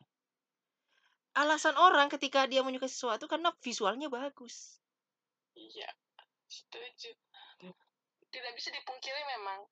Alasan 1.40 1.80
orang 1.80 2.12
ketika 2.12 2.44
dia 2.46 2.60
menyukai 2.60 2.92
sesuatu 2.92 3.24
karena 3.26 3.56
visualnya 3.64 4.12
bagus. 4.12 4.76
iya 5.56 5.88
setuju. 6.48 7.12
Tidak 8.30 8.52
bisa 8.54 8.70
dipungkiri 8.70 9.22
memang. 9.30 9.64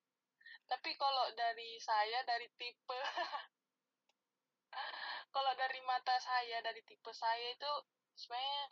Tapi 0.66 0.96
kalau 0.96 1.32
dari 1.34 1.76
saya 1.78 2.24
dari 2.24 2.48
tipe 2.56 2.96
kalau 5.34 5.52
dari 5.56 5.80
mata 5.84 6.16
saya 6.18 6.60
dari 6.60 6.82
tipe 6.84 7.12
saya 7.12 7.52
itu 7.52 7.72
sebenarnya 8.16 8.64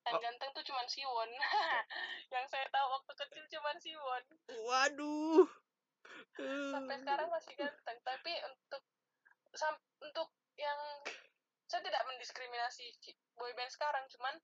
yang 0.00 0.16
Oh. 0.16 0.22
ganteng 0.24 0.50
tuh 0.52 0.64
cuman 0.64 0.88
Siwon 0.88 1.28
yang 2.34 2.44
saya 2.48 2.64
tahu 2.68 2.86
waktu 2.90 3.12
kecil 3.16 3.44
cuman 3.52 3.76
Siwon 3.76 4.24
Waduh. 4.64 5.44
sampai 6.72 6.96
sekarang 6.98 7.28
masih 7.28 7.52
ganteng 7.54 7.98
tapi 8.00 8.32
untuk 8.48 8.82
sam- 9.52 9.84
untuk 10.00 10.28
yang 10.56 10.80
saya 11.70 11.86
tidak 11.86 12.02
mendiskriminasi 12.02 12.90
boyband 13.38 13.70
sekarang 13.70 14.02
cuman 14.10 14.34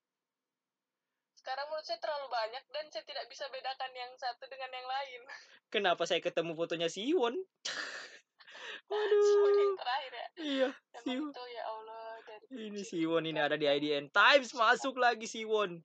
sekarang 1.34 1.66
menurut 1.66 1.82
saya 1.82 1.98
terlalu 1.98 2.26
banyak 2.30 2.64
dan 2.70 2.86
saya 2.88 3.02
tidak 3.02 3.26
bisa 3.26 3.50
bedakan 3.50 3.90
yang 3.92 4.14
satu 4.14 4.46
dengan 4.46 4.70
yang 4.70 4.86
lain 4.86 5.20
Kenapa 5.74 6.06
saya 6.06 6.22
ketemu 6.22 6.54
fotonya 6.54 6.86
Siwon? 6.86 7.34
Siwon 8.86 9.54
yang 9.58 9.74
Waduh. 9.74 9.78
terakhir 9.82 10.12
ya 10.14 10.26
Iya, 10.36 10.68
Siwon. 11.02 11.30
itu 11.34 11.42
ya 11.50 11.62
Allah 11.66 12.06
dari 12.22 12.44
Ini. 12.70 12.82
Siwon 12.86 13.24
ini 13.26 13.40
ada 13.42 13.58
di 13.58 13.66
IDN 13.66 14.06
Times 14.14 14.54
masuk 14.54 14.94
lagi 15.02 15.26
Siwon. 15.26 15.82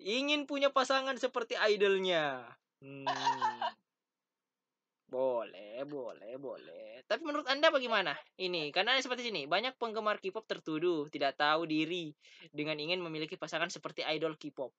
Ingin 0.00 0.48
punya 0.48 0.72
pasangan 0.72 1.14
seperti 1.20 1.54
idolnya. 1.60 2.40
Hmm. 2.80 3.04
Boleh, 5.12 5.84
boleh, 5.84 6.40
boleh. 6.40 6.91
Tapi 7.12 7.28
menurut 7.28 7.44
Anda 7.44 7.68
bagaimana? 7.68 8.16
Ini, 8.40 8.72
karena 8.72 8.96
seperti 8.96 9.28
ini, 9.28 9.44
banyak 9.44 9.76
penggemar 9.76 10.16
K-pop 10.16 10.48
tertuduh 10.48 11.12
tidak 11.12 11.36
tahu 11.36 11.68
diri 11.68 12.16
dengan 12.48 12.80
ingin 12.80 13.04
memiliki 13.04 13.36
pasangan 13.36 13.68
seperti 13.68 14.00
idol 14.00 14.32
K-pop. 14.40 14.72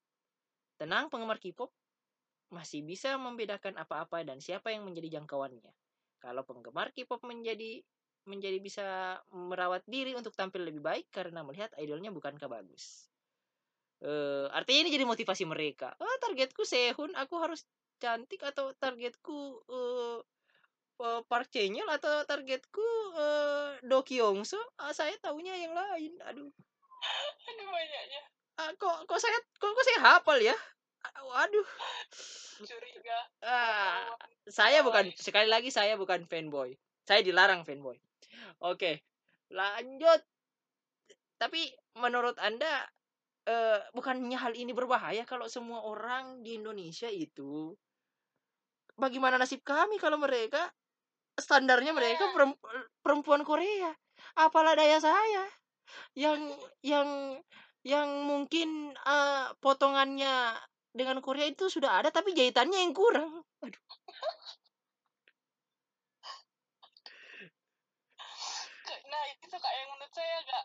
Tenang, 0.82 1.14
penggemar 1.14 1.38
K-pop 1.38 1.70
masih 2.50 2.82
bisa 2.82 3.22
membedakan 3.22 3.78
apa-apa 3.78 4.26
dan 4.26 4.42
siapa 4.42 4.74
yang 4.74 4.82
menjadi 4.82 5.22
jangkauannya. 5.22 5.70
Kalau 6.18 6.42
penggemar 6.42 6.90
K-pop 6.90 7.22
menjadi 7.22 7.86
menjadi 8.26 8.58
bisa 8.58 8.86
merawat 9.30 9.86
diri 9.86 10.18
untuk 10.18 10.34
tampil 10.34 10.66
lebih 10.66 10.82
baik 10.82 11.14
karena 11.14 11.46
melihat 11.46 11.70
idolnya 11.78 12.10
bukankah 12.10 12.50
bagus. 12.50 13.14
Eh, 14.02 14.50
artinya 14.50 14.90
ini 14.90 14.92
jadi 14.98 15.06
motivasi 15.06 15.46
mereka. 15.46 15.94
Ah, 16.02 16.18
targetku 16.18 16.66
Sehun, 16.66 17.14
aku 17.14 17.38
harus 17.38 17.62
cantik 18.02 18.42
atau 18.42 18.74
targetku 18.74 19.62
eh 19.70 20.18
eh, 21.02 21.22
Park 21.26 21.48
Chae-Yeol 21.50 21.90
atau 21.90 22.26
targetku 22.28 22.90
eh 23.18 23.82
Do 23.86 24.06
Kyung-soo? 24.06 24.62
Ah, 24.80 24.94
saya 24.94 25.14
tahunya 25.22 25.56
yang 25.66 25.74
lain. 25.74 26.14
Aduh. 26.30 26.50
Aduh 27.50 27.68
banyaknya 27.68 28.22
Ah, 28.54 28.70
kok 28.78 29.10
kok 29.10 29.18
saya 29.18 29.34
kok, 29.58 29.74
kok 29.74 29.86
saya 29.86 30.00
hafal 30.14 30.38
ya? 30.38 30.54
Waduh. 31.26 31.68
curiga 32.64 33.20
Ketahuan. 33.42 34.48
saya 34.48 34.80
bukan 34.86 35.10
Guys. 35.10 35.20
sekali 35.20 35.50
lagi 35.50 35.74
saya 35.74 35.98
bukan 35.98 36.30
fanboy. 36.30 36.78
Saya 37.04 37.26
dilarang 37.26 37.66
fanboy. 37.66 37.98
Oke, 38.64 39.04
lanjut. 39.52 40.22
Tapi 41.42 41.76
menurut 42.00 42.38
Anda 42.40 42.88
eh 43.44 43.82
bukannya 43.92 44.40
hal 44.40 44.56
ini 44.56 44.72
berbahaya 44.72 45.28
kalau 45.28 45.52
semua 45.52 45.84
orang 45.84 46.40
di 46.46 46.56
Indonesia 46.56 47.12
itu 47.12 47.76
bagaimana 48.96 49.36
nasib 49.36 49.60
kami 49.68 50.00
kalau 50.00 50.16
mereka 50.16 50.72
standarnya 51.38 51.92
mereka 51.96 52.30
perem- 52.34 52.60
perempuan 53.02 53.42
Korea? 53.46 53.92
Apalah 54.38 54.74
daya 54.78 54.98
saya 55.02 55.44
yang 56.18 56.40
yang 56.82 57.38
yang 57.84 58.10
mungkin 58.26 58.96
eh, 58.96 59.48
potongannya 59.60 60.58
dengan 60.94 61.20
Korea 61.20 61.50
itu 61.50 61.68
sudah 61.68 62.00
ada 62.00 62.10
tapi 62.14 62.32
jahitannya 62.38 62.80
yang 62.86 62.94
kurang. 62.96 63.42
Aduh. 63.66 63.82
Nah 69.10 69.24
itu 69.34 69.56
kak 69.58 69.74
yang 69.74 69.90
menurut 69.94 70.14
saya 70.14 70.34
agak 70.46 70.64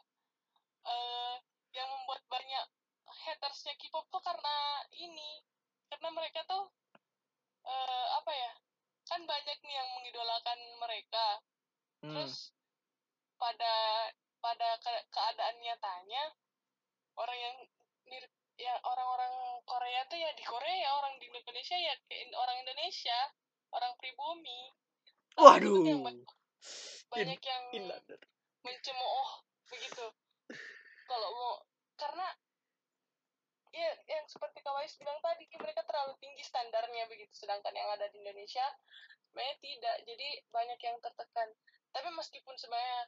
eh 0.88 1.34
yang 1.76 1.88
membuat 1.92 2.22
banyak 2.32 2.64
hatersnya 3.08 3.74
K-pop 3.76 4.08
tuh 4.08 4.22
karena 4.24 4.56
ini 4.96 5.44
karena 5.88 6.08
mereka 6.12 6.44
tuh 6.48 6.68
eh 7.68 8.06
apa 8.20 8.32
ya 8.32 8.52
kan 9.08 9.24
banyak 9.24 9.58
nih 9.64 9.74
yang 9.74 9.88
mengidolakan 9.96 10.58
mereka 10.78 11.26
Hmm. 11.98 12.14
terus 12.14 12.54
pada 13.42 13.74
pada 14.38 14.78
ke- 14.78 15.06
keadaan 15.10 15.58
nyatanya 15.58 16.30
orang 17.18 17.38
yang 17.38 17.56
mirip 18.06 18.30
ya 18.54 18.74
orang-orang 18.86 19.34
Korea 19.66 20.06
tuh 20.06 20.14
ya 20.14 20.30
di 20.38 20.46
Korea 20.46 20.94
orang 20.94 21.18
di 21.18 21.26
Indonesia 21.26 21.74
ya 21.74 21.94
orang 22.38 22.62
Indonesia 22.62 23.18
orang 23.74 23.98
pribumi 23.98 24.70
Tapi 25.34 25.42
Waduh. 25.42 25.82
yang 25.86 26.02
banyak, 26.02 26.30
banyak 27.10 27.40
yang 27.42 27.62
mencemooh 28.62 29.30
begitu 29.70 30.06
kalau 31.06 31.28
mau 31.30 31.54
karena 31.98 32.26
ya 33.78 33.92
yang 34.10 34.26
seperti 34.26 34.58
Kawais 34.60 34.94
bilang 34.98 35.18
tadi 35.22 35.46
mereka 35.54 35.86
terlalu 35.86 36.18
tinggi 36.18 36.42
standarnya 36.42 37.06
begitu 37.06 37.30
sedangkan 37.32 37.70
yang 37.72 37.88
ada 37.94 38.10
di 38.10 38.18
Indonesia 38.18 38.66
sebenarnya 39.28 39.56
tidak. 39.62 39.96
Jadi 40.02 40.28
banyak 40.50 40.80
yang 40.82 40.96
tertekan. 40.98 41.48
Tapi 41.94 42.08
meskipun 42.16 42.54
sebenarnya 42.58 43.00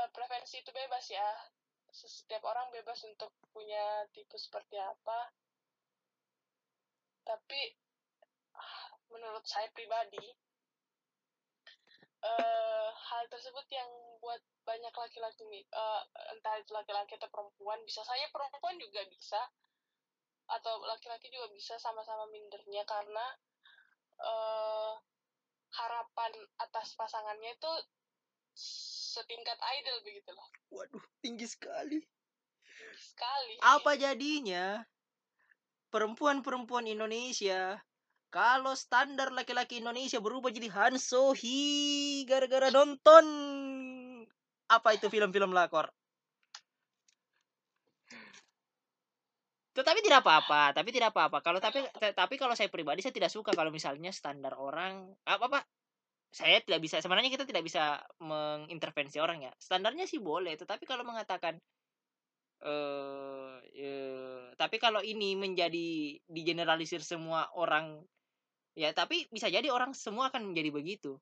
eh, 0.00 0.08
preferensi 0.14 0.56
itu 0.62 0.70
bebas 0.72 1.04
ya. 1.12 1.28
Setiap 1.92 2.40
orang 2.48 2.72
bebas 2.72 3.04
untuk 3.04 3.36
punya 3.52 4.08
tipe 4.16 4.38
seperti 4.40 4.80
apa. 4.80 5.28
Tapi 7.28 7.60
ah, 8.56 8.96
menurut 9.12 9.44
saya 9.44 9.68
pribadi 9.76 10.32
eh 12.22 12.90
hal 12.94 13.26
tersebut 13.26 13.66
yang 13.74 13.90
buat 14.22 14.38
banyak 14.62 14.94
laki-laki 14.94 15.42
eh, 15.42 16.02
entah 16.32 16.54
itu 16.54 16.70
laki-laki 16.70 17.18
atau 17.18 17.28
perempuan 17.28 17.82
bisa. 17.82 18.06
Saya 18.06 18.30
perempuan 18.30 18.78
juga 18.78 19.02
bisa 19.10 19.42
atau 20.50 20.74
laki-laki 20.86 21.30
juga 21.30 21.48
bisa 21.54 21.78
sama-sama 21.78 22.26
mindernya 22.30 22.82
karena 22.84 23.26
eh 24.22 24.92
harapan 25.72 26.32
atas 26.60 26.92
pasangannya 26.94 27.56
itu 27.56 27.72
setingkat 29.16 29.56
idol 29.80 29.96
begitu 30.04 30.30
loh 30.36 30.48
Waduh, 30.72 31.04
tinggi 31.24 31.48
sekali. 31.48 32.00
tinggi 32.64 33.00
sekali 33.00 33.54
Apa 33.64 33.96
jadinya 33.96 34.84
perempuan-perempuan 35.88 36.88
Indonesia 36.88 37.80
kalau 38.32 38.72
standar 38.72 39.28
laki-laki 39.32 39.80
Indonesia 39.84 40.16
berubah 40.16 40.48
jadi 40.48 40.72
Han 40.72 40.96
Sohee 40.96 42.24
gara-gara 42.24 42.72
nonton 42.72 43.24
apa 44.72 44.96
itu 44.96 45.12
film-film 45.12 45.52
lakor? 45.52 45.92
Tetapi 49.72 50.04
tidak 50.04 50.20
apa-apa, 50.20 50.76
tapi 50.76 50.92
tidak 50.92 51.16
apa-apa. 51.16 51.40
Kalau 51.40 51.56
tapi 51.56 51.80
tapi 52.12 52.34
kalau 52.36 52.52
saya 52.52 52.68
pribadi 52.68 53.00
saya 53.00 53.16
tidak 53.16 53.32
suka 53.32 53.56
kalau 53.56 53.72
misalnya 53.72 54.12
standar 54.12 54.52
orang 54.60 55.08
apa 55.24 55.44
apa 55.48 55.60
saya 56.32 56.60
tidak 56.64 56.80
bisa 56.80 57.00
sebenarnya 57.00 57.28
kita 57.32 57.44
tidak 57.48 57.64
bisa 57.64 58.00
mengintervensi 58.20 59.16
orang 59.20 59.48
ya. 59.48 59.52
Standarnya 59.56 60.04
sih 60.04 60.20
boleh, 60.20 60.56
tetapi 60.60 60.84
kalau 60.84 61.04
mengatakan 61.08 61.56
eh 62.62 63.56
eh, 63.74 64.44
tapi 64.60 64.76
kalau 64.78 65.00
ini 65.02 65.34
menjadi 65.34 66.20
digeneralisir 66.30 67.02
semua 67.02 67.50
orang 67.58 67.98
ya 68.78 68.94
tapi 68.94 69.26
bisa 69.34 69.50
jadi 69.50 69.68
orang 69.68 69.92
semua 69.96 70.28
akan 70.32 70.52
menjadi 70.52 70.70
begitu. 70.72 71.16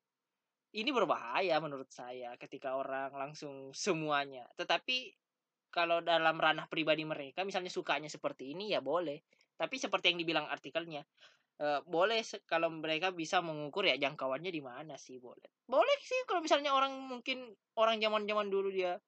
Ini 0.71 0.87
berbahaya 0.95 1.59
menurut 1.59 1.91
saya 1.91 2.35
ketika 2.39 2.79
orang 2.79 3.11
langsung 3.11 3.75
semuanya. 3.75 4.47
Tetapi 4.55 5.11
kalau 5.71 6.03
dalam 6.03 6.37
ranah 6.37 6.67
pribadi 6.67 7.07
mereka 7.07 7.47
misalnya 7.47 7.71
sukanya 7.71 8.11
seperti 8.11 8.51
ini 8.53 8.75
ya 8.75 8.83
boleh. 8.83 9.23
Tapi 9.55 9.75
seperti 9.79 10.11
yang 10.13 10.19
dibilang 10.21 10.45
artikelnya 10.51 11.01
eh, 11.61 11.79
boleh 11.87 12.21
kalau 12.45 12.69
mereka 12.69 13.09
bisa 13.15 13.39
mengukur 13.39 13.87
ya 13.87 13.95
jangkauannya 13.95 14.51
di 14.51 14.61
mana 14.61 14.99
sih 14.99 15.17
boleh. 15.17 15.47
Boleh 15.65 15.97
sih 16.03 16.19
kalau 16.27 16.43
misalnya 16.43 16.75
orang 16.75 16.93
mungkin 16.99 17.49
orang 17.79 17.97
zaman-zaman 18.03 18.51
dulu 18.51 18.69
dia 18.69 18.99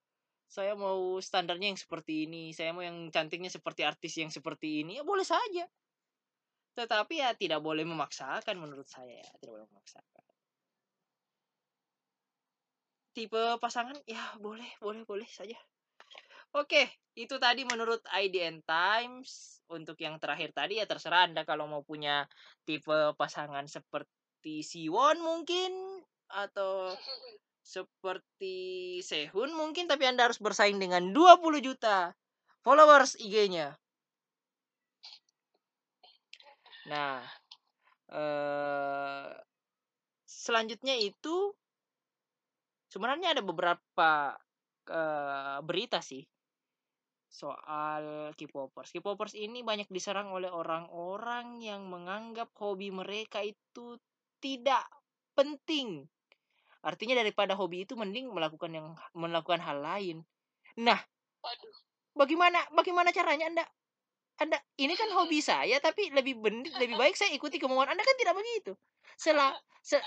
saya 0.54 0.78
mau 0.78 1.18
standarnya 1.18 1.74
yang 1.74 1.80
seperti 1.82 2.30
ini, 2.30 2.54
saya 2.54 2.70
mau 2.78 2.86
yang 2.86 3.10
cantiknya 3.10 3.50
seperti 3.50 3.82
artis 3.82 4.14
yang 4.22 4.30
seperti 4.30 4.86
ini, 4.86 5.02
ya 5.02 5.04
boleh 5.04 5.26
saja. 5.26 5.66
Tetapi 6.78 7.26
ya 7.26 7.34
tidak 7.34 7.58
boleh 7.58 7.82
memaksakan 7.82 8.62
menurut 8.62 8.86
saya, 8.86 9.18
ya. 9.18 9.34
tidak 9.42 9.50
boleh 9.50 9.66
memaksakan. 9.74 10.24
Tipe 13.14 13.42
pasangan 13.58 13.98
ya 14.06 14.22
boleh, 14.38 14.70
boleh, 14.78 15.02
boleh 15.06 15.26
saja. 15.26 15.58
Oke, 16.54 16.86
itu 17.18 17.42
tadi 17.42 17.66
menurut 17.66 18.06
IDN 18.14 18.62
Times. 18.62 19.58
Untuk 19.74 19.98
yang 19.98 20.22
terakhir 20.22 20.54
tadi 20.54 20.78
ya 20.78 20.86
terserah 20.86 21.26
Anda 21.26 21.42
kalau 21.50 21.66
mau 21.66 21.82
punya 21.82 22.30
tipe 22.62 23.18
pasangan 23.18 23.66
seperti 23.66 24.62
Siwon 24.62 25.18
mungkin 25.18 25.74
atau 26.30 26.94
seperti 27.64 29.00
Sehun 29.02 29.56
mungkin 29.56 29.90
tapi 29.90 30.06
Anda 30.06 30.30
harus 30.30 30.38
bersaing 30.38 30.78
dengan 30.78 31.10
20 31.10 31.64
juta 31.64 32.14
followers 32.62 33.18
IG-nya. 33.18 33.74
Nah, 36.92 37.24
eh 38.14 39.32
selanjutnya 40.28 41.00
itu 41.00 41.56
sebenarnya 42.92 43.34
ada 43.34 43.42
beberapa 43.42 44.36
eh, 44.92 45.60
berita 45.64 46.04
sih 46.04 46.22
soal 47.34 48.30
K-popers. 48.38 48.94
K-popers 48.94 49.34
ini 49.34 49.66
banyak 49.66 49.90
diserang 49.90 50.30
oleh 50.30 50.54
orang-orang 50.54 51.66
yang 51.66 51.90
menganggap 51.90 52.54
hobi 52.62 52.94
mereka 52.94 53.42
itu 53.42 53.98
tidak 54.38 54.86
penting. 55.34 56.06
Artinya 56.86 57.18
daripada 57.18 57.58
hobi 57.58 57.90
itu 57.90 57.98
mending 57.98 58.30
melakukan 58.30 58.70
yang 58.70 58.88
melakukan 59.18 59.58
hal 59.66 59.82
lain. 59.82 60.22
Nah, 60.78 61.02
bagaimana 62.14 62.62
bagaimana 62.78 63.10
caranya 63.10 63.50
Anda 63.50 63.66
Anda 64.44 64.60
ini 64.76 65.00
kan 65.00 65.08
hobi 65.16 65.40
saya 65.40 65.80
tapi 65.80 66.12
lebih 66.12 66.44
benar 66.44 66.68
lebih 66.84 67.00
baik 67.00 67.16
saya 67.16 67.32
ikuti 67.32 67.64
kemauan 67.64 67.88
Anda 67.88 68.04
kan 68.04 68.16
tidak 68.20 68.36
begitu. 68.36 68.76
Sela 69.16 69.56
se, 69.90 70.00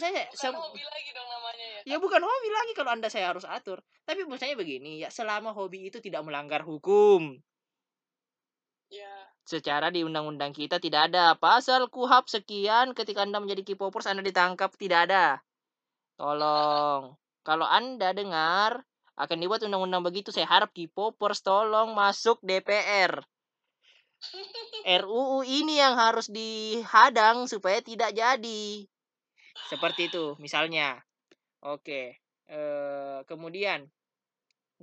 saya 0.00 0.24
Bukan 0.32 0.40
se- 0.40 0.48
hobi 0.56 0.80
lagi 0.80 1.10
dong 1.12 1.28
namanya 1.28 1.66
ya. 1.76 1.80
ya 1.92 1.96
bukan 2.00 2.20
hobi 2.24 2.48
lagi 2.48 2.72
kalau 2.72 2.90
Anda 2.96 3.12
saya 3.12 3.28
harus 3.28 3.44
atur. 3.44 3.84
Tapi 4.08 4.24
misalnya 4.24 4.56
begini, 4.56 5.04
ya 5.04 5.12
selama 5.12 5.52
hobi 5.52 5.92
itu 5.92 6.00
tidak 6.00 6.24
melanggar 6.24 6.64
hukum. 6.64 7.36
Ya. 8.92 9.12
Secara 9.44 9.88
di 9.88 10.04
undang-undang 10.04 10.52
kita 10.52 10.80
tidak 10.80 11.12
ada 11.12 11.36
pasal 11.36 11.88
kuhap 11.92 12.28
sekian 12.28 12.96
ketika 12.96 13.24
Anda 13.24 13.40
menjadi 13.40 13.72
K-popers 13.72 14.08
Anda 14.08 14.24
ditangkap 14.24 14.72
tidak 14.80 15.08
ada. 15.08 15.40
Tolong. 16.16 17.16
Kalau 17.42 17.66
Anda 17.68 18.12
dengar 18.16 18.84
akan 19.16 19.36
dibuat 19.36 19.64
undang-undang 19.64 20.04
begitu 20.04 20.32
saya 20.32 20.48
harap 20.48 20.72
K-popers 20.72 21.44
tolong 21.44 21.92
masuk 21.92 22.40
DPR. 22.40 23.20
RUU 24.82 25.46
ini 25.46 25.78
yang 25.78 25.94
harus 25.94 26.30
dihadang 26.30 27.46
supaya 27.46 27.78
tidak 27.82 28.14
jadi. 28.14 28.86
Seperti 29.68 30.10
itu 30.10 30.34
misalnya. 30.42 30.98
Oke. 31.62 32.18
Eh, 32.50 33.20
kemudian 33.24 33.86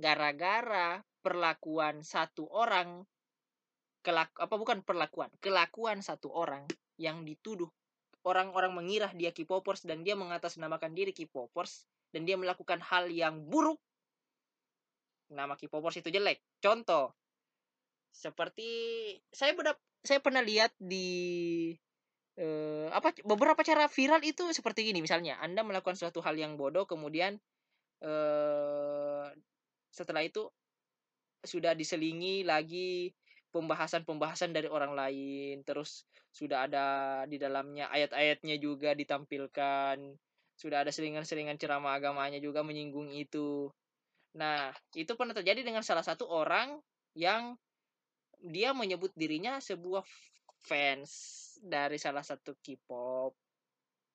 gara-gara 0.00 1.04
perlakuan 1.20 2.00
satu 2.00 2.48
orang 2.48 3.04
kelak 4.00 4.32
apa 4.40 4.54
bukan 4.56 4.80
perlakuan, 4.80 5.28
kelakuan 5.44 6.00
satu 6.00 6.32
orang 6.32 6.64
yang 6.96 7.20
dituduh 7.20 7.68
orang-orang 8.24 8.72
mengira 8.72 9.08
dia 9.12 9.32
K-popers 9.32 9.84
dan 9.84 10.04
dia 10.04 10.16
mengatasnamakan 10.16 10.92
diri 10.96 11.12
K-popers 11.12 11.84
dan 12.12 12.24
dia 12.24 12.36
melakukan 12.40 12.80
hal 12.80 13.08
yang 13.12 13.44
buruk. 13.44 13.80
Nama 15.30 15.54
K-popers 15.54 16.00
itu 16.00 16.08
jelek. 16.10 16.40
Contoh 16.60 17.19
seperti 18.10 18.70
saya 19.30 19.54
benar 19.54 19.78
saya 20.02 20.20
pernah 20.20 20.42
lihat 20.42 20.74
di 20.78 21.70
eh, 22.36 22.88
apa 22.90 23.14
beberapa 23.22 23.60
cara 23.62 23.86
viral 23.86 24.20
itu 24.26 24.50
seperti 24.50 24.90
gini 24.90 25.00
misalnya 25.00 25.38
Anda 25.40 25.62
melakukan 25.62 25.96
suatu 25.96 26.20
hal 26.20 26.36
yang 26.36 26.58
bodoh 26.58 26.84
kemudian 26.84 27.38
eh 28.00 29.26
setelah 29.90 30.22
itu 30.24 30.48
sudah 31.44 31.72
diselingi 31.72 32.44
lagi 32.44 33.12
pembahasan-pembahasan 33.50 34.54
dari 34.54 34.70
orang 34.70 34.94
lain. 34.94 35.66
Terus 35.66 36.06
sudah 36.30 36.70
ada 36.70 36.86
di 37.26 37.36
dalamnya 37.36 37.90
ayat-ayatnya 37.90 38.56
juga 38.62 38.94
ditampilkan. 38.94 39.98
Sudah 40.54 40.86
ada 40.86 40.92
selingan-selingan 40.94 41.58
ceramah 41.58 41.98
agamanya 41.98 42.38
juga 42.38 42.62
menyinggung 42.62 43.10
itu. 43.10 43.68
Nah 44.38 44.70
itu 44.94 45.10
pernah 45.18 45.34
terjadi 45.34 45.66
dengan 45.66 45.82
salah 45.82 46.06
satu 46.06 46.28
orang 46.30 46.78
yang 47.18 47.58
dia 48.44 48.72
menyebut 48.72 49.12
dirinya 49.16 49.60
sebuah 49.60 50.04
fans 50.64 51.10
dari 51.60 52.00
salah 52.00 52.24
satu 52.24 52.56
K-pop. 52.60 53.36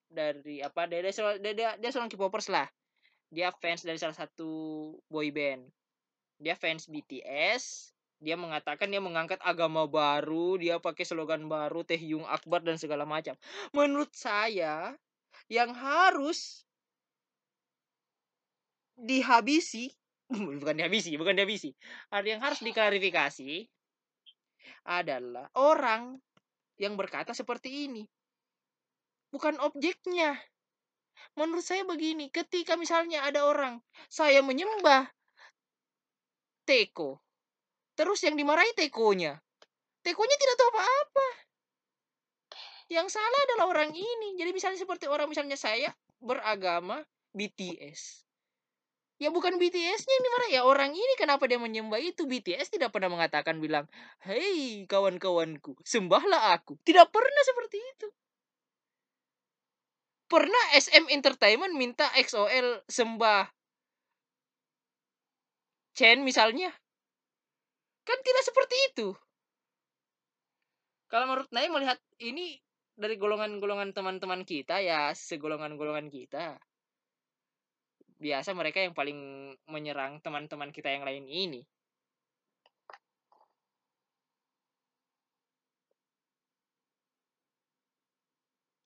Dari 0.06 0.62
apa 0.62 0.86
dia 0.86 1.02
dia, 1.02 1.14
dia, 1.42 1.54
dia, 1.54 1.70
dia 1.78 1.90
seorang 1.90 2.10
K-popers 2.10 2.50
lah. 2.50 2.70
Dia 3.30 3.50
fans 3.54 3.82
dari 3.86 3.98
salah 3.98 4.16
satu 4.16 4.94
boy 5.10 5.30
band. 5.34 5.66
Dia 6.38 6.54
fans 6.58 6.90
BTS 6.90 7.96
dia 8.24 8.40
mengatakan 8.40 8.88
dia 8.88 9.04
mengangkat 9.04 9.38
agama 9.44 9.84
baru 9.86 10.56
dia 10.56 10.80
pakai 10.80 11.04
slogan 11.04 11.52
baru 11.52 11.84
Taehyung 11.84 12.24
Akbar 12.26 12.64
dan 12.64 12.80
segala 12.80 13.04
macam. 13.04 13.36
Menurut 13.76 14.16
saya 14.16 14.96
yang 15.52 15.76
harus 15.76 16.64
dihabisi 18.96 19.92
bukan 20.32 20.80
dihabisi 20.80 21.20
bukan 21.20 21.36
dihabisi. 21.36 21.76
Ada 22.08 22.28
yang 22.40 22.42
harus 22.42 22.64
diklarifikasi 22.64 23.68
adalah 24.86 25.50
orang 25.56 26.18
yang 26.80 27.00
berkata 27.00 27.32
seperti 27.32 27.88
ini. 27.88 28.04
Bukan 29.32 29.60
objeknya. 29.64 30.36
Menurut 31.36 31.64
saya 31.64 31.88
begini 31.88 32.28
ketika 32.32 32.76
misalnya 32.76 33.24
ada 33.24 33.48
orang 33.48 33.80
saya 34.12 34.44
menyembah 34.44 35.08
Teko 36.68 37.20
terus 37.96 38.20
yang 38.26 38.36
dimarahi 38.36 38.76
Tekonya. 38.76 39.40
Tekonya 40.04 40.36
tidak 40.38 40.56
tahu 40.60 40.70
apa-apa. 40.76 41.28
Yang 42.92 43.18
salah 43.18 43.42
adalah 43.50 43.66
orang 43.74 43.92
ini. 43.96 44.38
Jadi 44.38 44.52
misalnya 44.54 44.78
seperti 44.78 45.10
orang 45.10 45.26
misalnya 45.32 45.58
saya 45.58 45.90
beragama 46.22 47.02
BTS 47.34 48.25
ya 49.16 49.32
bukan 49.32 49.56
BTS-nya 49.56 50.14
yang 50.14 50.26
dimarahi 50.28 50.54
ya 50.60 50.62
orang 50.68 50.92
ini 50.92 51.14
kenapa 51.16 51.48
dia 51.48 51.56
menyembah 51.56 52.00
itu? 52.04 52.28
BTS 52.28 52.76
tidak 52.76 52.92
pernah 52.92 53.08
mengatakan 53.08 53.60
bilang 53.64 53.88
hei 54.28 54.84
kawan-kawanku 54.88 55.80
sembahlah 55.88 56.56
aku. 56.56 56.76
Tidak 56.84 57.08
pernah 57.10 57.44
seperti 57.48 57.78
itu. 57.80 58.08
Pernah 60.26 60.64
SM 60.74 61.06
Entertainment 61.14 61.74
minta 61.78 62.10
XOL 62.18 62.82
sembah 62.90 63.48
Chen 65.96 66.28
misalnya? 66.28 66.76
Kan 68.04 68.20
tidak 68.20 68.44
seperti 68.44 68.76
itu. 68.92 69.08
Kalau 71.08 71.32
menurut 71.32 71.48
Nay 71.56 71.72
melihat 71.72 71.96
ini 72.20 72.60
dari 73.00 73.16
golongan-golongan 73.16 73.96
teman-teman 73.96 74.44
kita 74.44 74.84
ya 74.84 75.16
segolongan-golongan 75.16 76.12
kita 76.12 76.60
biasa 78.16 78.56
mereka 78.56 78.80
yang 78.80 78.96
paling 78.96 79.20
menyerang 79.68 80.24
teman-teman 80.24 80.72
kita 80.72 80.88
yang 80.88 81.04
lain 81.04 81.28
ini 81.28 81.62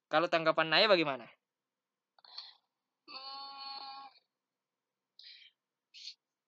kalau 0.10 0.26
tanggapan 0.26 0.68
Naya 0.74 0.90
bagaimana 0.90 1.30
Hmm, 3.10 4.06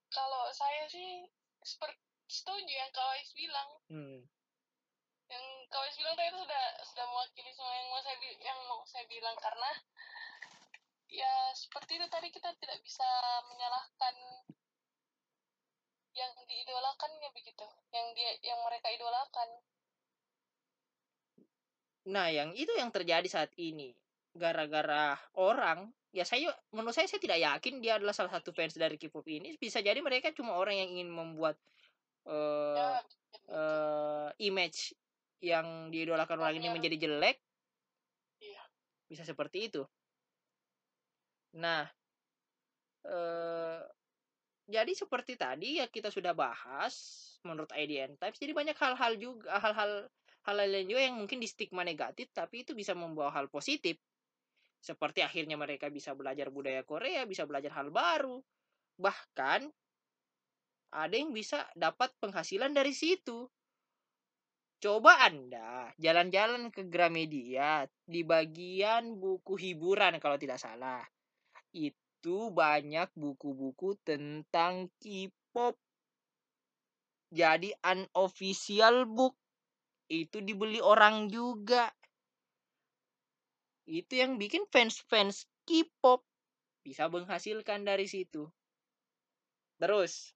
kalau 0.10 0.50
saya 0.54 0.86
sih 0.90 1.26
seperti 1.62 2.02
setuju 2.26 2.74
yang 2.74 2.92
Kak 2.96 3.06
Wais 3.12 3.32
bilang. 3.38 3.70
hmm. 3.92 4.20
Yang 5.30 5.46
Kak 5.70 5.82
Wais 5.86 5.98
bilang 6.00 6.16
tadi 6.18 6.30
itu 6.34 6.40
sudah 6.42 6.66
sudah 6.86 7.06
mewakili 7.12 7.52
semua 7.54 7.74
yang 7.78 7.88
mau 7.94 8.02
saya 8.02 8.18
yang 8.42 8.60
mau 8.66 8.82
saya 8.88 9.06
bilang 9.06 9.36
karena 9.38 9.72
ya 11.12 11.34
seperti 11.52 12.00
itu 12.00 12.08
tadi 12.08 12.32
kita 12.32 12.56
tidak 12.58 12.80
bisa 12.82 13.06
menyalahkan 13.52 14.16
yang 16.12 16.34
diidolakannya 16.44 17.30
begitu, 17.32 17.68
yang 17.96 18.08
dia 18.16 18.32
yang 18.44 18.60
mereka 18.68 18.88
idolakan. 18.92 19.50
Nah, 22.12 22.28
yang 22.34 22.52
itu 22.58 22.72
yang 22.76 22.92
terjadi 22.92 23.28
saat 23.30 23.52
ini. 23.56 23.96
Gara-gara 24.32 25.20
orang, 25.36 25.92
ya 26.16 26.24
saya 26.24 26.52
menurut 26.72 26.96
saya 26.96 27.08
saya 27.08 27.20
tidak 27.20 27.40
yakin 27.40 27.84
dia 27.84 28.00
adalah 28.00 28.16
salah 28.16 28.32
satu 28.32 28.56
fans 28.56 28.76
dari 28.76 28.96
K-pop 28.96 29.28
ini. 29.28 29.56
Bisa 29.60 29.84
jadi 29.84 30.00
mereka 30.00 30.32
cuma 30.32 30.56
orang 30.56 30.80
yang 30.80 30.90
ingin 31.00 31.10
membuat 31.12 31.60
eh 32.28 32.76
Ya, 32.76 33.00
eh, 33.52 34.30
image 34.48 34.94
yang 35.42 35.90
diidolakan 35.90 36.38
orang 36.38 36.60
ini 36.60 36.70
menjadi 36.70 37.08
jelek. 37.08 37.40
Iya. 38.44 38.64
Bisa 39.10 39.24
seperti 39.26 39.72
itu. 39.72 39.84
Nah, 41.58 41.84
eh 43.08 43.82
jadi 44.72 44.92
seperti 44.96 45.36
tadi 45.36 45.84
ya 45.84 45.88
kita 45.92 46.08
sudah 46.08 46.32
bahas 46.32 46.96
menurut 47.44 47.72
IDN 47.76 48.16
Times. 48.16 48.40
Jadi 48.40 48.54
banyak 48.56 48.78
hal-hal 48.78 49.20
juga 49.20 49.60
hal-hal 49.60 50.08
hal 50.48 50.56
lain 50.58 50.88
juga 50.90 51.02
yang 51.06 51.16
mungkin 51.20 51.38
di 51.44 51.48
stigma 51.50 51.84
negatif 51.86 52.32
tapi 52.32 52.64
itu 52.64 52.72
bisa 52.72 52.96
membawa 52.96 53.34
hal 53.36 53.52
positif. 53.52 54.00
Seperti 54.82 55.22
akhirnya 55.22 55.60
mereka 55.60 55.92
bisa 55.94 56.16
belajar 56.18 56.50
budaya 56.50 56.82
Korea, 56.82 57.28
bisa 57.28 57.46
belajar 57.46 57.76
hal 57.78 57.94
baru. 57.94 58.42
Bahkan 58.98 59.62
ada 60.92 61.16
yang 61.16 61.32
bisa 61.32 61.68
dapat 61.76 62.12
penghasilan 62.20 62.72
dari 62.72 62.92
situ 62.96 63.48
coba 64.82 65.30
anda 65.30 65.94
jalan-jalan 66.02 66.74
ke 66.74 66.90
Gramedia 66.90 67.86
di 68.02 68.26
bagian 68.26 69.22
buku 69.22 69.54
hiburan 69.54 70.18
kalau 70.18 70.42
tidak 70.42 70.58
salah 70.58 71.06
itu 71.72 72.52
banyak 72.52 73.10
buku-buku 73.16 73.98
tentang 74.04 74.92
K-pop. 75.00 75.76
Jadi 77.32 77.72
unofficial 77.80 79.08
book. 79.08 79.36
Itu 80.12 80.44
dibeli 80.44 80.84
orang 80.84 81.32
juga. 81.32 81.88
Itu 83.88 84.20
yang 84.20 84.36
bikin 84.36 84.68
fans-fans 84.68 85.48
K-pop 85.64 86.24
bisa 86.84 87.08
menghasilkan 87.08 87.88
dari 87.88 88.06
situ. 88.10 88.50
Terus 89.80 90.36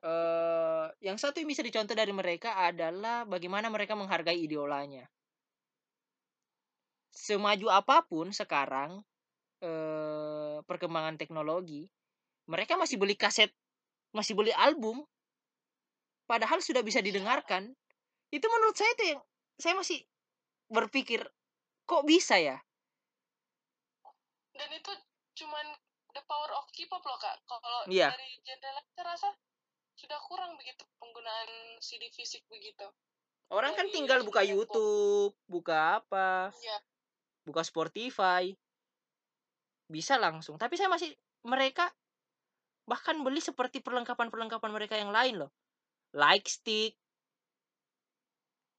eh 0.00 0.88
yang 1.04 1.20
satu 1.20 1.44
yang 1.44 1.48
bisa 1.52 1.60
dicontoh 1.60 1.92
dari 1.92 2.08
mereka 2.08 2.56
adalah 2.56 3.28
bagaimana 3.28 3.68
mereka 3.68 3.92
menghargai 3.92 4.40
idolanya 4.40 5.04
semaju 7.12 7.68
apa 7.68 8.00
pun 8.08 8.32
sekarang 8.32 9.04
eh 9.60 10.56
perkembangan 10.64 11.20
teknologi 11.20 11.84
mereka 12.48 12.74
masih 12.80 12.96
beli 12.96 13.14
kaset 13.14 13.52
masih 14.10 14.34
beli 14.34 14.50
album 14.56 15.04
padahal 16.26 16.62
sudah 16.62 16.82
bisa 16.86 17.02
didengarkan. 17.02 17.74
Itu 18.30 18.46
menurut 18.46 18.78
saya 18.78 18.94
itu 18.94 19.04
yang 19.14 19.20
saya 19.58 19.74
masih 19.74 19.98
berpikir 20.70 21.26
kok 21.82 22.06
bisa 22.06 22.38
ya? 22.38 22.58
Dan 24.54 24.70
itu 24.70 24.92
cuman 25.42 25.66
the 26.14 26.22
power 26.26 26.50
of 26.54 26.66
K-pop 26.70 27.02
loh 27.02 27.18
kak. 27.18 27.34
Kalau 27.46 27.86
Iya. 27.90 28.14
dari 28.14 28.38
genre 28.46 28.70
lain 28.70 28.86
saya 28.94 29.04
rasa 29.10 29.28
sudah 29.98 30.18
kurang 30.30 30.54
begitu 30.54 30.86
penggunaan 31.02 31.50
CD 31.82 32.06
fisik 32.14 32.46
begitu. 32.46 32.86
Orang 33.50 33.74
kan 33.74 33.90
Dari 33.90 33.94
tinggal 33.98 34.22
buka. 34.22 34.46
YouTube 34.46 35.34
buka 35.50 35.98
apa 35.98 36.54
Iya. 36.54 36.78
buka 37.42 37.66
Spotify 37.66 38.54
bisa 39.90 40.14
langsung 40.16 40.54
tapi 40.54 40.78
saya 40.78 40.86
masih 40.86 41.10
mereka 41.42 41.90
bahkan 42.90 43.22
beli 43.22 43.38
seperti 43.38 43.78
perlengkapan-perlengkapan 43.78 44.70
mereka 44.74 44.98
yang 44.98 45.14
lain 45.14 45.46
loh. 45.46 45.54
Like 46.10 46.50
stick. 46.50 46.98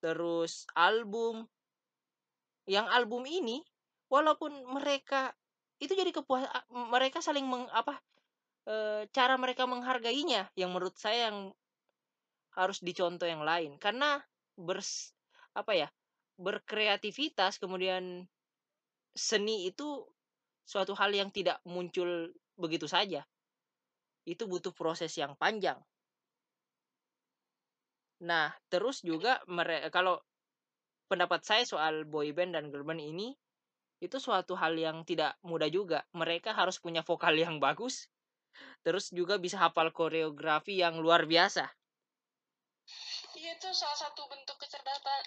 Terus 0.04 0.68
album. 0.76 1.48
Yang 2.68 2.92
album 2.92 3.24
ini 3.24 3.64
walaupun 4.12 4.52
mereka 4.68 5.32
itu 5.80 5.96
jadi 5.96 6.12
kepuas 6.14 6.46
mereka 6.70 7.24
saling 7.24 7.48
meng, 7.48 7.66
apa 7.72 7.98
eh, 8.68 9.08
cara 9.16 9.40
mereka 9.40 9.64
menghargainya 9.66 10.52
yang 10.60 10.76
menurut 10.76 10.94
saya 11.00 11.32
yang 11.32 11.56
harus 12.52 12.84
dicontoh 12.84 13.26
yang 13.26 13.48
lain. 13.48 13.80
Karena 13.80 14.20
bers 14.60 15.16
apa 15.56 15.72
ya 15.72 15.88
berkreativitas 16.36 17.64
kemudian 17.64 18.28
seni 19.16 19.72
itu 19.72 20.04
suatu 20.66 20.94
hal 20.96 21.12
yang 21.12 21.30
tidak 21.34 21.60
muncul 21.68 22.32
begitu 22.56 22.86
saja. 22.86 23.26
Itu 24.24 24.46
butuh 24.46 24.72
proses 24.72 25.12
yang 25.18 25.34
panjang. 25.36 25.78
Nah 28.22 28.54
terus 28.70 29.02
juga 29.02 29.42
kalau 29.90 30.22
pendapat 31.10 31.42
saya 31.42 31.64
soal 31.66 32.06
boyband 32.06 32.54
dan 32.54 32.70
girlband 32.70 33.02
ini 33.02 33.34
itu 34.02 34.18
suatu 34.18 34.58
hal 34.58 34.78
yang 34.78 35.02
tidak 35.06 35.38
mudah 35.42 35.70
juga. 35.70 36.06
Mereka 36.14 36.54
harus 36.54 36.78
punya 36.78 37.02
vokal 37.02 37.38
yang 37.38 37.58
bagus 37.66 38.10
terus 38.84 39.10
juga 39.16 39.40
bisa 39.40 39.58
hafal 39.58 39.90
koreografi 39.96 40.82
yang 40.82 41.00
luar 41.00 41.26
biasa. 41.26 41.66
Iya 43.38 43.56
itu 43.58 43.70
salah 43.72 43.96
satu 43.96 44.28
bentuk 44.28 44.60
kecerdasan 44.60 45.22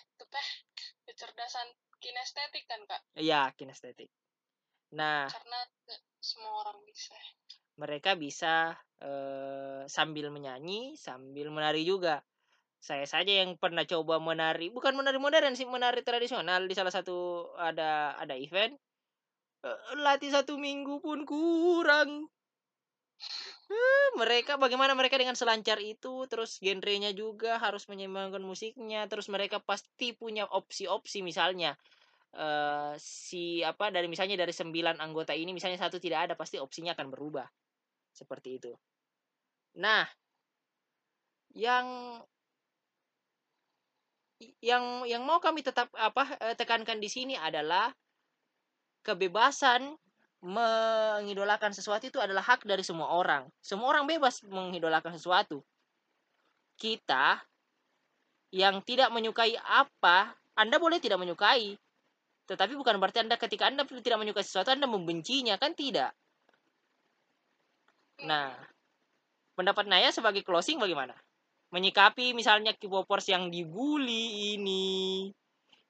kecerdasan 1.08 1.66
kinestetik 1.98 2.68
kan 2.68 2.80
kak? 2.84 3.00
Ya 3.16 3.48
kinestetik 3.56 4.12
nah 4.92 5.26
karena 5.30 5.58
semua 6.24 6.64
orang 6.64 6.80
bisa. 6.88 7.16
Mereka 7.76 8.16
bisa 8.16 8.72
eh, 9.04 9.84
sambil 9.86 10.32
menyanyi 10.32 10.96
sambil 10.96 11.52
menari 11.52 11.84
juga. 11.84 12.24
Saya 12.80 13.04
saja 13.08 13.32
yang 13.44 13.56
pernah 13.56 13.84
coba 13.84 14.20
menari 14.20 14.72
bukan 14.72 14.96
menari 14.96 15.20
modern 15.20 15.56
sih 15.56 15.68
menari 15.68 16.00
tradisional 16.04 16.64
di 16.64 16.74
salah 16.76 16.92
satu 16.92 17.48
ada 17.60 18.16
ada 18.16 18.32
event. 18.36 18.72
Eh, 19.64 19.78
latih 20.00 20.32
satu 20.32 20.56
minggu 20.56 21.04
pun 21.04 21.28
kurang. 21.28 22.28
Eh, 23.64 24.08
mereka 24.20 24.60
bagaimana 24.60 24.92
mereka 24.92 25.16
dengan 25.16 25.36
selancar 25.36 25.80
itu 25.80 26.28
terus 26.28 26.60
genrenya 26.60 27.16
juga 27.16 27.56
harus 27.56 27.88
menyeimbangkan 27.88 28.44
musiknya 28.44 29.08
terus 29.08 29.32
mereka 29.32 29.56
pasti 29.64 30.12
punya 30.12 30.44
opsi-opsi 30.44 31.24
misalnya 31.24 31.72
eh 32.34 32.92
si 32.98 33.62
apa 33.62 33.94
dari 33.94 34.10
misalnya 34.10 34.34
dari 34.34 34.50
sembilan 34.50 34.98
anggota 34.98 35.30
ini 35.30 35.54
misalnya 35.54 35.78
satu 35.78 36.02
tidak 36.02 36.30
ada 36.30 36.34
pasti 36.34 36.58
opsinya 36.58 36.92
akan 36.92 37.06
berubah 37.10 37.46
seperti 38.10 38.58
itu 38.58 38.72
nah 39.78 40.02
yang 41.54 42.18
yang 44.58 45.06
yang 45.06 45.22
mau 45.22 45.38
kami 45.38 45.62
tetap 45.62 45.88
apa 45.94 46.34
eh, 46.42 46.58
tekankan 46.58 46.98
di 46.98 47.06
sini 47.06 47.38
adalah 47.38 47.94
kebebasan 49.06 49.94
mengidolakan 50.44 51.72
sesuatu 51.72 52.04
itu 52.04 52.20
adalah 52.20 52.44
hak 52.44 52.68
dari 52.68 52.84
semua 52.84 53.16
orang. 53.16 53.48
Semua 53.64 53.96
orang 53.96 54.04
bebas 54.04 54.44
mengidolakan 54.44 55.16
sesuatu. 55.16 55.64
Kita 56.76 57.40
yang 58.52 58.84
tidak 58.84 59.08
menyukai 59.08 59.56
apa, 59.56 60.36
Anda 60.52 60.76
boleh 60.76 61.00
tidak 61.00 61.16
menyukai. 61.16 61.80
Tetapi 62.44 62.76
bukan 62.76 63.00
berarti 63.00 63.24
Anda 63.24 63.40
ketika 63.40 63.72
Anda 63.72 63.88
tidak 63.88 64.20
menyukai 64.20 64.44
sesuatu 64.44 64.72
Anda 64.72 64.84
membencinya, 64.84 65.56
kan 65.56 65.72
tidak. 65.72 66.12
Nah, 68.22 68.52
pendapat 69.56 69.88
Naya 69.88 70.12
sebagai 70.12 70.44
closing 70.44 70.76
bagaimana? 70.76 71.16
Menyikapi 71.72 72.36
misalnya 72.36 72.76
K-popers 72.76 73.26
yang 73.32 73.50
dibully 73.50 74.54
ini, 74.54 75.32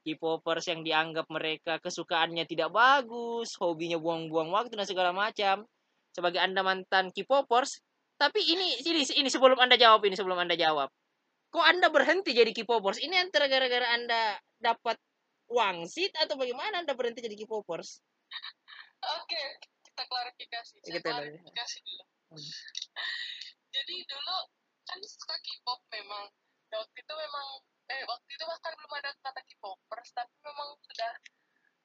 K-popers 0.07 0.71
yang 0.73 0.81
dianggap 0.81 1.29
mereka 1.29 1.77
kesukaannya 1.83 2.49
tidak 2.49 2.73
bagus, 2.73 3.53
hobinya 3.61 4.01
buang-buang 4.01 4.49
waktu 4.55 4.79
dan 4.79 4.89
segala 4.89 5.13
macam. 5.13 5.69
Sebagai 6.15 6.41
Anda 6.41 6.63
mantan 6.63 7.11
K-popers, 7.11 7.83
tapi 8.17 8.41
ini 8.41 8.79
ini 8.87 9.03
ini 9.03 9.29
sebelum 9.29 9.59
Anda 9.59 9.75
jawab 9.75 10.07
ini 10.07 10.15
sebelum 10.15 10.39
Anda 10.39 10.55
jawab. 10.55 10.89
Kok 11.51 11.67
Anda 11.67 11.91
berhenti 11.91 12.33
jadi 12.33 12.55
K-popers? 12.55 13.03
Ini 13.03 13.21
antara 13.21 13.51
gara-gara 13.51 13.95
Anda 13.95 14.39
dapat 14.63 14.97
wangsit 15.47 16.13
atau 16.17 16.35
bagaimana 16.35 16.81
Anda 16.81 16.97
berhenti 16.97 17.21
jadi 17.21 17.37
K-popers? 17.37 18.01
oke 19.05 19.43
kita 19.85 20.03
klarifikasi 20.05 20.75
saya 20.81 20.99
Kita 20.99 21.11
klarifikasi. 21.11 21.79
dulu 21.83 22.05
Hmm. 22.25 22.51
jadi 23.71 23.97
dulu 24.09 24.39
kan 24.85 24.99
suka 25.01 25.37
K-pop 25.39 25.81
memang 25.93 26.27
Dan 26.67 26.83
waktu 26.83 26.99
itu 26.99 27.15
memang 27.15 27.47
eh 27.85 28.03
waktu 28.09 28.31
itu 28.33 28.43
bahkan 28.43 28.73
belum 28.75 28.93
ada 28.97 29.11
kata 29.21 29.41
K-popers 29.45 30.11
tapi 30.11 30.35
memang 30.43 30.75
sudah 30.81 31.13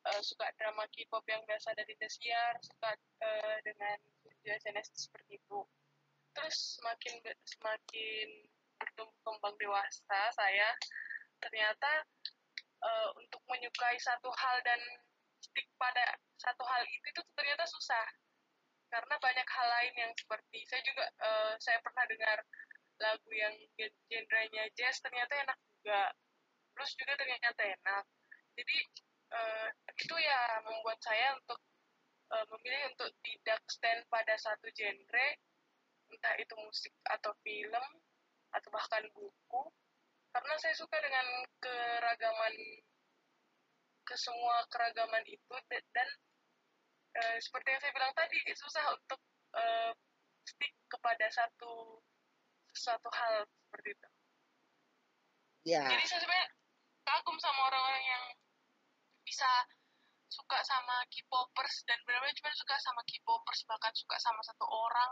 eh, 0.09 0.21
suka 0.23 0.47
drama 0.57 0.87
K-pop 0.89 1.21
yang 1.27 1.43
biasa 1.45 1.75
dari 1.75 1.91
Indosiar 1.93 2.57
suka 2.63 2.95
eh, 3.21 3.57
dengan 3.61 3.97
SNS 4.41 4.95
seperti 4.95 5.37
itu 5.37 5.59
terus 6.33 6.79
semakin 6.79 7.19
semakin 7.45 8.27
bertumbuh 8.79 9.13
kembang 9.21 9.55
dewasa 9.59 10.19
saya 10.31 10.69
ternyata 11.37 12.07
eh, 12.83 13.09
untuk 13.19 13.41
menyukai 13.49 13.97
satu 13.99 14.29
hal 14.31 14.57
dan 14.63 14.79
stick 15.39 15.67
pada 15.79 16.15
satu 16.39 16.63
hal 16.67 16.81
itu 16.87 17.05
itu 17.11 17.21
ternyata 17.35 17.65
susah. 17.67 18.05
Karena 18.89 19.15
banyak 19.21 19.47
hal 19.47 19.67
lain 19.69 19.93
yang 19.97 20.11
seperti 20.17 20.59
saya 20.65 20.81
juga 20.83 21.05
eh, 21.07 21.53
saya 21.61 21.77
pernah 21.85 22.05
dengar 22.09 22.37
lagu 22.99 23.31
yang 23.31 23.55
gen- 23.79 23.99
genrenya 24.11 24.63
jazz 24.75 24.99
ternyata 25.03 25.33
enak 25.47 25.57
juga. 25.79 26.01
Blues 26.75 26.91
juga 26.95 27.13
ternyata 27.19 27.61
enak. 27.63 28.03
Jadi 28.57 28.77
eh, 29.35 29.67
itu 29.99 30.15
ya 30.19 30.39
membuat 30.65 30.99
saya 31.03 31.35
untuk 31.37 31.59
eh, 32.33 32.45
memilih 32.55 32.81
untuk 32.95 33.09
tidak 33.25 33.59
stand 33.69 34.01
pada 34.09 34.35
satu 34.39 34.67
genre 34.73 35.27
entah 36.09 36.35
itu 36.41 36.53
musik 36.57 36.93
atau 37.05 37.31
film 37.45 37.85
atau 38.49 38.69
bahkan 38.73 39.05
buku 39.13 39.61
karena 40.29 40.53
saya 40.57 40.75
suka 40.77 40.97
dengan 41.01 41.25
keragaman 41.57 42.53
ke 44.03 44.15
semua 44.17 44.65
keragaman 44.69 45.21
itu 45.25 45.53
da- 45.69 45.89
dan 45.93 46.09
eh, 47.17 47.37
seperti 47.41 47.73
yang 47.73 47.81
saya 47.81 47.93
bilang 47.93 48.13
tadi 48.13 48.37
susah 48.53 48.85
untuk 48.93 49.19
eh, 49.57 49.91
stick 50.45 50.73
kepada 50.89 51.25
satu 51.29 52.01
satu 52.73 53.09
hal 53.09 53.45
seperti 53.45 53.93
itu 53.93 54.09
Ya. 55.67 55.83
jadi 55.85 56.05
saya 56.07 56.23
sebenarnya 56.23 56.47
kagum 57.03 57.37
sama 57.37 57.67
orang-orang 57.67 58.01
yang 58.01 58.25
bisa 59.21 59.45
suka 60.29 60.61
sama 60.63 61.03
K-popers 61.11 61.83
dan 61.83 61.99
benar-benar 62.07 62.33
cuma 62.33 62.49
suka 62.55 62.75
sama 62.79 63.01
K-popers 63.05 63.67
bahkan 63.67 63.93
suka 63.93 64.15
sama 64.17 64.39
satu 64.41 64.65
orang 64.65 65.11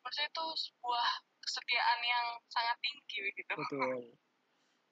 K-popers 0.00 0.18
itu 0.22 0.44
sebuah 0.70 1.06
kesetiaan 1.44 2.00
yang 2.02 2.26
sangat 2.48 2.74
tinggi 2.80 3.16
begitu. 3.30 3.52
Betul. 3.54 4.00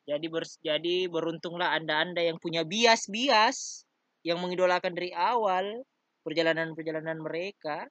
Jadi 0.05 0.26
ber, 0.28 0.44
jadi 0.61 1.09
beruntunglah 1.09 1.72
Anda-anda 1.76 2.20
yang 2.20 2.36
punya 2.36 2.64
bias-bias 2.64 3.88
yang 4.24 4.40
mengidolakan 4.40 4.92
dari 4.92 5.12
awal 5.16 5.84
perjalanan-perjalanan 6.24 7.20
mereka. 7.20 7.88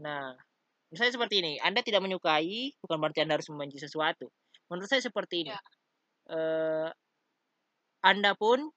Nah, 0.00 0.32
misalnya 0.88 1.12
seperti 1.20 1.44
ini, 1.44 1.52
Anda 1.60 1.84
tidak 1.84 2.00
menyukai 2.00 2.76
bukan 2.80 2.96
berarti 2.96 3.24
Anda 3.24 3.36
harus 3.40 3.48
membenci 3.52 3.80
sesuatu. 3.80 4.28
Menurut 4.72 4.88
saya 4.88 5.04
seperti 5.04 5.44
ini. 5.44 5.52
Ya. 5.52 5.60
Eh, 6.24 6.88
anda 8.04 8.36
pun 8.36 8.68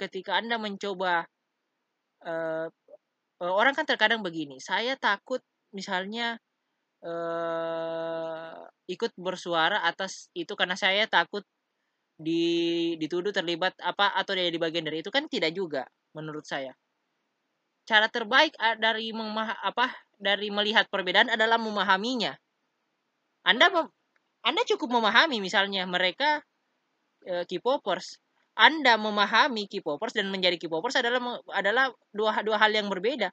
ketika 0.00 0.40
Anda 0.40 0.56
mencoba 0.56 1.28
eh, 2.24 2.68
orang 3.40 3.76
kan 3.76 3.84
terkadang 3.84 4.24
begini, 4.24 4.56
saya 4.64 4.96
takut 4.96 5.44
misalnya 5.76 6.40
eh, 7.04 8.56
ikut 8.94 9.12
bersuara 9.18 9.82
atas 9.90 10.30
itu 10.36 10.52
karena 10.58 10.76
saya 10.78 11.04
takut 11.10 11.42
di 12.16 12.42
dituduh 13.02 13.32
terlibat 13.34 13.74
apa 13.82 14.12
atau 14.20 14.32
jadi 14.36 14.56
bagian 14.60 14.86
dari 14.88 15.00
itu 15.04 15.10
kan 15.12 15.24
tidak 15.28 15.52
juga 15.56 15.82
menurut 16.16 16.44
saya. 16.48 16.72
Cara 17.88 18.06
terbaik 18.16 18.52
a- 18.66 18.76
dari 18.84 19.06
memah 19.20 19.48
apa 19.70 19.86
dari 20.26 20.48
melihat 20.56 20.84
perbedaan 20.92 21.28
adalah 21.34 21.56
memahaminya. 21.66 22.32
Anda 23.50 23.66
mem- 23.74 23.92
Anda 24.48 24.62
cukup 24.70 24.88
memahami 24.96 25.38
misalnya 25.46 25.82
mereka 25.96 26.30
eh, 27.30 27.44
K-popers. 27.50 28.08
Anda 28.68 28.94
memahami 29.06 29.62
K-popers 29.72 30.14
dan 30.16 30.26
menjadi 30.34 30.56
K-popers 30.62 30.96
adalah 31.00 31.20
adalah 31.60 31.86
dua 32.18 32.40
dua 32.46 32.56
hal 32.62 32.72
yang 32.78 32.88
berbeda. 32.92 33.28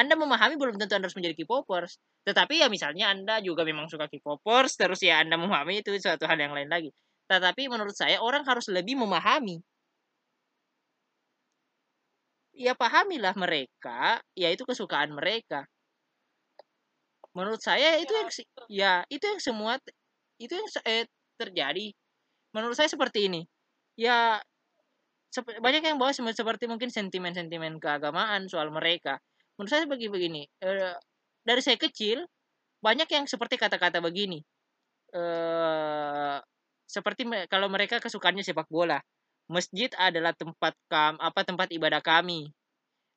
Anda 0.00 0.14
memahami 0.22 0.54
belum 0.60 0.76
tentu 0.80 0.94
Anda 0.96 1.06
harus 1.10 1.18
menjadi 1.18 1.36
K-popers. 1.42 1.92
Tetapi 2.26 2.54
ya 2.62 2.68
misalnya 2.70 3.04
Anda 3.14 3.34
juga 3.42 3.62
memang 3.70 3.86
suka 3.92 4.06
K-popers, 4.12 4.72
terus 4.80 5.00
ya 5.08 5.14
Anda 5.22 5.36
memahami 5.42 5.82
itu 5.82 5.90
suatu 5.98 6.24
hal 6.30 6.38
yang 6.44 6.54
lain 6.56 6.70
lagi. 6.70 6.90
Tetapi 7.30 7.62
menurut 7.72 7.94
saya 7.96 8.16
orang 8.22 8.42
harus 8.46 8.66
lebih 8.70 8.94
memahami. 9.02 9.56
Ya 12.64 12.74
pahamilah 12.74 13.34
mereka, 13.38 14.18
yaitu 14.34 14.62
kesukaan 14.66 15.10
mereka. 15.18 15.60
Menurut 17.36 17.60
saya 17.62 17.88
itu 18.02 18.12
yang 18.12 18.30
si- 18.34 18.48
ya 18.66 18.92
itu 19.12 19.24
yang 19.30 19.40
semua 19.40 19.72
itu 20.42 20.52
yang 20.58 20.68
eh, 20.88 21.04
terjadi. 21.40 21.86
Menurut 22.56 22.76
saya 22.78 22.90
seperti 22.90 23.28
ini. 23.30 23.42
Ya 23.98 24.42
banyak 25.66 25.82
yang 25.84 25.98
bawa 26.00 26.12
seperti 26.16 26.64
mungkin 26.72 26.90
sentimen-sentimen 26.90 27.78
keagamaan 27.84 28.48
soal 28.52 28.68
mereka. 28.72 29.20
Menurut 29.58 29.70
saya 29.74 29.90
bagi 29.90 30.06
begini, 30.06 30.46
eh, 30.62 30.94
dari 31.42 31.58
saya 31.66 31.74
kecil 31.74 32.22
banyak 32.78 33.10
yang 33.10 33.26
seperti 33.26 33.58
kata-kata 33.58 33.98
begini. 33.98 34.38
Eh 35.10 36.38
seperti 36.88 37.26
kalau 37.50 37.66
mereka 37.68 37.98
kesukaannya 37.98 38.46
sepak 38.46 38.70
bola. 38.70 39.02
Masjid 39.50 39.90
adalah 39.98 40.32
tempat 40.36 40.78
kam 40.86 41.18
apa 41.18 41.42
tempat 41.42 41.68
ibadah 41.74 41.98
kami. 41.98 42.54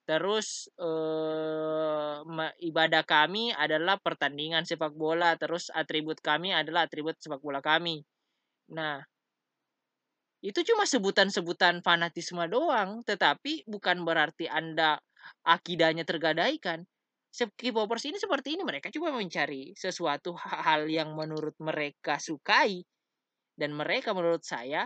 Terus 0.09 0.65
eh 0.81 2.17
ibadah 2.65 3.03
kami 3.05 3.53
adalah 3.53 4.01
pertandingan 4.01 4.65
sepak 4.65 4.97
bola, 4.97 5.37
terus 5.37 5.69
atribut 5.69 6.17
kami 6.25 6.57
adalah 6.57 6.89
atribut 6.89 7.21
sepak 7.21 7.37
bola 7.43 7.61
kami. 7.61 8.01
Nah, 8.73 8.97
itu 10.41 10.65
cuma 10.65 10.89
sebutan-sebutan 10.89 11.85
fanatisme 11.85 12.41
doang, 12.49 13.05
tetapi 13.05 13.69
bukan 13.69 14.01
berarti 14.01 14.49
Anda 14.49 14.97
akidahnya 15.45 16.03
tergadaikan. 16.07 16.83
K-popers 17.31 18.03
ini 18.11 18.19
seperti 18.19 18.59
ini, 18.59 18.63
mereka 18.67 18.91
cuma 18.91 19.15
mencari 19.15 19.71
sesuatu 19.71 20.35
hal 20.35 20.91
yang 20.91 21.15
menurut 21.15 21.55
mereka 21.63 22.19
sukai 22.19 22.83
dan 23.55 23.71
mereka 23.71 24.11
menurut 24.11 24.43
saya 24.43 24.83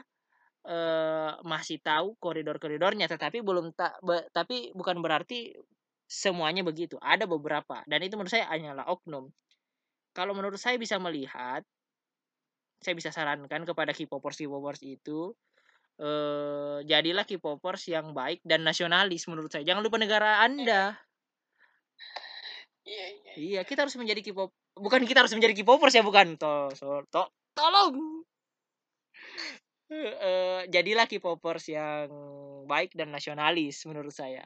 eh, 0.65 1.31
masih 1.41 1.81
tahu 1.81 2.13
koridor-koridornya, 2.21 3.09
tetapi 3.09 3.41
belum 3.41 3.73
tak, 3.73 3.97
be- 4.05 4.29
tapi 4.29 4.69
bukan 4.77 5.01
berarti 5.01 5.57
semuanya 6.05 6.61
begitu. 6.61 7.01
Ada 7.01 7.25
beberapa 7.25 7.81
dan 7.89 7.99
itu 8.05 8.13
menurut 8.13 8.33
saya 8.33 8.45
hanyalah 8.53 8.85
oknum. 8.93 9.33
Kalau 10.13 10.31
menurut 10.37 10.61
saya 10.61 10.77
bisa 10.77 10.95
melihat, 11.01 11.65
saya 12.79 12.93
bisa 12.93 13.09
sarankan 13.09 13.65
kepada 13.65 13.91
K-popers 13.91 14.37
K-popers 14.37 14.85
itu 14.85 15.33
eh 15.95 16.77
jadilah 16.83 17.23
K-popers 17.23 17.87
yang 17.87 18.11
baik 18.11 18.43
dan 18.43 18.67
nasionalis 18.67 19.27
menurut 19.31 19.51
saya. 19.51 19.63
Jangan 19.63 19.83
lupa 19.83 19.97
negara 19.99 20.43
Anda. 20.43 20.95
Iya, 22.85 23.05
iya. 23.09 23.33
Iya, 23.35 23.61
kita 23.65 23.87
harus 23.87 23.97
menjadi 23.97 24.21
K-pop. 24.21 24.53
Bukan 24.77 25.07
kita 25.09 25.25
harus 25.25 25.33
menjadi 25.33 25.57
K-popers 25.57 25.95
ya, 25.97 26.05
bukan. 26.05 26.37
To, 26.37 26.69
so, 26.77 27.01
to, 27.09 27.25
tolong. 27.57 28.21
Eh, 29.89 30.61
jadilah 30.69 31.09
K-popers 31.09 31.69
yang 31.69 32.09
baik 32.69 32.93
dan 32.93 33.09
nasionalis 33.09 33.85
menurut 33.89 34.13
saya. 34.13 34.45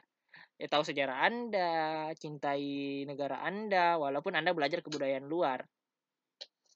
Ya 0.60 0.66
tahu 0.68 0.84
sejarah 0.84 1.24
Anda, 1.24 2.12
cintai 2.16 3.04
negara 3.08 3.40
Anda, 3.40 3.96
walaupun 3.96 4.36
Anda 4.36 4.52
belajar 4.52 4.84
kebudayaan 4.84 5.24
luar. 5.24 5.64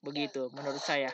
Begitu 0.01 0.49
menurut 0.53 0.81
saya. 0.81 1.13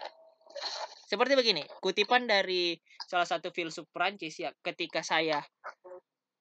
Seperti 1.10 1.34
begini, 1.34 1.66
kutipan 1.82 2.30
dari 2.30 2.78
salah 3.02 3.26
satu 3.26 3.50
filsuf 3.50 3.90
Prancis 3.90 4.38
ya, 4.38 4.54
ketika 4.62 5.02
saya 5.02 5.42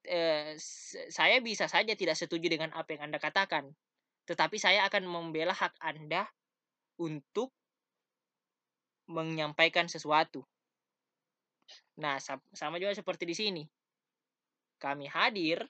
eh, 0.05 0.53
saya 1.09 1.41
bisa 1.41 1.65
saja 1.65 1.97
tidak 1.97 2.13
setuju 2.13 2.53
dengan 2.53 2.70
apa 2.78 2.93
yang 2.93 3.09
Anda 3.09 3.17
katakan, 3.17 3.65
tetapi 4.30 4.61
saya 4.61 4.86
akan 4.86 5.09
membela 5.09 5.57
hak 5.57 5.74
Anda 5.82 6.30
untuk 7.01 7.49
menyampaikan 9.09 9.89
sesuatu. 9.89 10.45
Nah, 11.97 12.22
sa- 12.22 12.45
sama 12.53 12.78
juga 12.78 12.93
seperti 12.93 13.26
di 13.26 13.34
sini. 13.34 13.63
Kami 14.78 15.09
hadir 15.09 15.65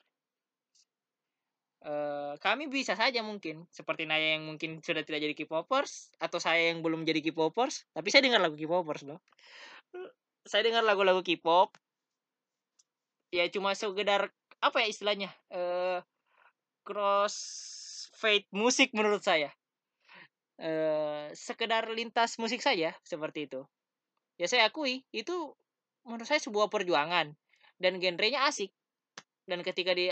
eh, 1.86 2.34
kami 2.40 2.68
bisa 2.68 2.96
saja 2.96 3.24
mungkin 3.24 3.68
seperti 3.72 4.04
Naya 4.08 4.40
yang 4.40 4.48
mungkin 4.48 4.84
sudah 4.84 5.04
tidak 5.04 5.24
jadi 5.24 5.36
K-popers 5.36 6.12
atau 6.20 6.40
saya 6.42 6.72
yang 6.72 6.84
belum 6.84 7.08
jadi 7.08 7.24
K-popers, 7.24 7.88
tapi 7.96 8.08
saya 8.12 8.26
dengar 8.26 8.44
lagu 8.44 8.60
K-popers 8.60 9.04
loh. 9.08 9.20
Saya 10.50 10.66
dengar 10.66 10.82
lagu-lagu 10.82 11.22
K-pop. 11.22 11.78
Ya 13.30 13.46
cuma 13.54 13.78
sekedar 13.78 14.34
apa 14.58 14.78
ya 14.82 14.88
istilahnya? 14.90 15.30
Eh 15.54 16.02
cross 16.82 17.38
fade 18.18 18.50
musik 18.50 18.90
menurut 18.98 19.22
saya. 19.22 19.54
Eh 20.58 21.30
sekedar 21.38 21.86
lintas 21.94 22.42
musik 22.42 22.66
saja 22.66 22.98
seperti 23.06 23.46
itu. 23.46 23.62
Ya 24.42 24.50
saya 24.50 24.66
akui 24.72 25.06
itu 25.14 25.54
menurut 26.08 26.26
saya 26.26 26.42
sebuah 26.42 26.74
perjuangan 26.74 27.38
dan 27.78 27.94
genrenya 28.02 28.50
asik. 28.50 28.74
Dan 29.46 29.62
ketika 29.62 29.94
di 29.94 30.10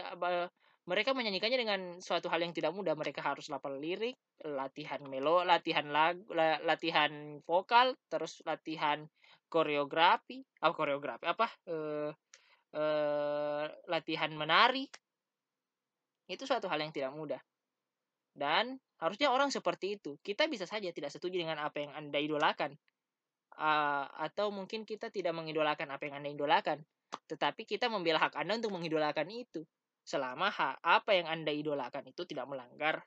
mereka 0.88 1.12
menyanyikannya 1.12 1.60
dengan 1.60 1.82
suatu 2.00 2.32
hal 2.32 2.40
yang 2.40 2.56
tidak 2.56 2.72
mudah. 2.72 2.96
Mereka 2.96 3.20
harus 3.20 3.52
hafal 3.52 3.76
lirik, 3.76 4.16
latihan 4.48 5.04
melo, 5.04 5.44
latihan 5.44 5.84
lagu, 5.92 6.24
la- 6.32 6.64
latihan 6.64 7.44
vokal, 7.44 7.92
terus 8.08 8.40
latihan 8.48 9.04
koreografi, 9.52 10.40
apa 10.64 10.74
koreografi 10.74 11.28
apa? 11.28 11.48
Eh 11.68 12.12
eh 12.80 13.66
latihan 13.92 14.32
menari. 14.32 14.88
Itu 16.28 16.48
suatu 16.48 16.72
hal 16.72 16.80
yang 16.80 16.96
tidak 16.96 17.12
mudah. 17.12 17.40
Dan 18.32 18.80
harusnya 19.04 19.28
orang 19.34 19.52
seperti 19.52 20.00
itu. 20.00 20.16
Kita 20.24 20.48
bisa 20.48 20.64
saja 20.64 20.88
tidak 20.96 21.12
setuju 21.12 21.36
dengan 21.44 21.60
apa 21.60 21.84
yang 21.84 21.92
Anda 21.96 22.20
idolakan. 22.24 22.72
Ah, 23.58 24.06
atau 24.22 24.54
mungkin 24.54 24.86
kita 24.86 25.10
tidak 25.10 25.34
mengidolakan 25.34 25.90
apa 25.90 26.06
yang 26.06 26.22
Anda 26.22 26.30
idolakan, 26.30 26.78
tetapi 27.26 27.66
kita 27.66 27.90
membela 27.90 28.22
hak 28.22 28.38
Anda 28.38 28.62
untuk 28.62 28.70
mengidolakan 28.78 29.34
itu. 29.34 29.66
Selama 30.08 30.48
apa 30.80 31.12
yang 31.12 31.28
Anda 31.28 31.52
idolakan 31.52 32.08
itu 32.08 32.24
tidak 32.24 32.48
melanggar 32.48 33.04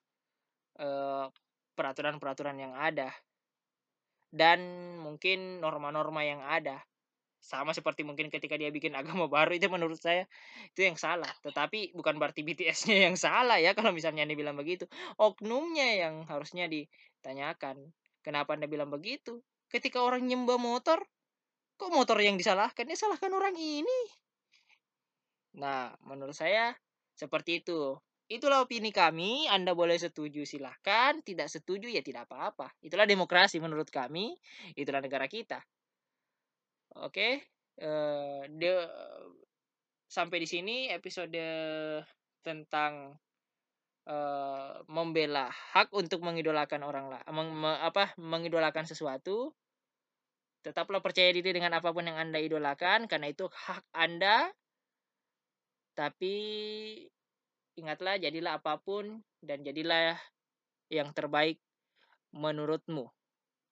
eh, 0.77 1.27
peraturan-peraturan 1.73 2.61
yang 2.61 2.77
ada 2.77 3.09
dan 4.31 4.61
mungkin 5.03 5.59
norma-norma 5.59 6.23
yang 6.23 6.41
ada. 6.45 6.79
Sama 7.41 7.73
seperti 7.73 8.05
mungkin 8.05 8.29
ketika 8.29 8.55
dia 8.55 8.69
bikin 8.69 8.93
agama 8.93 9.27
baru 9.33 9.57
itu 9.57 9.67
menurut 9.67 9.99
saya 9.99 10.29
itu 10.71 10.87
yang 10.87 11.01
salah. 11.01 11.31
Tetapi 11.43 11.97
bukan 11.97 12.21
berarti 12.21 12.47
BTS-nya 12.47 13.11
yang 13.11 13.17
salah 13.19 13.59
ya 13.59 13.75
kalau 13.75 13.91
misalnya 13.91 14.23
Anda 14.23 14.39
bilang 14.39 14.61
begitu. 14.61 14.87
Oknumnya 15.19 15.89
yang 16.07 16.29
harusnya 16.31 16.71
ditanyakan. 16.71 17.91
Kenapa 18.23 18.55
Anda 18.55 18.71
bilang 18.71 18.93
begitu? 18.93 19.43
Ketika 19.73 20.03
orang 20.05 20.27
nyembah 20.27 20.61
motor, 20.61 21.01
kok 21.81 21.91
motor 21.91 22.21
yang 22.21 22.37
disalahkan? 22.37 22.85
Ya 22.87 22.97
salahkan 22.99 23.33
orang 23.33 23.57
ini. 23.57 24.01
Nah, 25.57 25.91
menurut 26.05 26.37
saya 26.37 26.77
seperti 27.21 27.61
itu. 27.61 28.01
Itulah 28.33 28.64
opini 28.64 28.89
kami. 28.95 29.45
Anda 29.53 29.77
boleh 29.77 30.01
setuju 30.01 30.49
silahkan, 30.49 31.21
tidak 31.21 31.53
setuju 31.53 31.93
ya 31.93 32.01
tidak 32.01 32.25
apa-apa. 32.31 32.73
Itulah 32.81 33.05
demokrasi 33.05 33.61
menurut 33.61 33.93
kami. 33.93 34.33
Itulah 34.73 35.05
negara 35.05 35.29
kita. 35.29 35.61
Oke, 37.05 37.45
de- 38.61 38.89
sampai 40.11 40.43
di 40.43 40.49
sini 40.49 40.77
episode 40.91 41.39
tentang 42.43 43.14
eh, 44.11 44.75
membela 44.91 45.47
hak 45.49 45.95
untuk 45.95 46.21
mengidolakan 46.27 46.83
orang 46.83 47.07
lah 47.12 47.23
meng, 47.31 47.53
me- 47.55 47.81
apa 47.81 48.12
mengidolakan 48.18 48.85
sesuatu 48.89 49.55
tetaplah 50.61 51.01
percaya 51.01 51.33
diri 51.33 51.57
dengan 51.57 51.73
apa 51.79 51.89
pun 51.95 52.05
yang 52.05 52.21
anda 52.21 52.37
idolakan 52.37 53.09
karena 53.09 53.33
itu 53.33 53.49
hak 53.49 53.85
anda 53.97 54.51
tapi 56.01 56.33
ingatlah 57.77 58.17
jadilah 58.17 58.57
apa 58.57 58.81
pun 58.81 59.21
dan 59.45 59.61
jadilah 59.61 60.17
yang 60.89 61.13
terbaik 61.13 61.61
menurutmu 62.33 63.05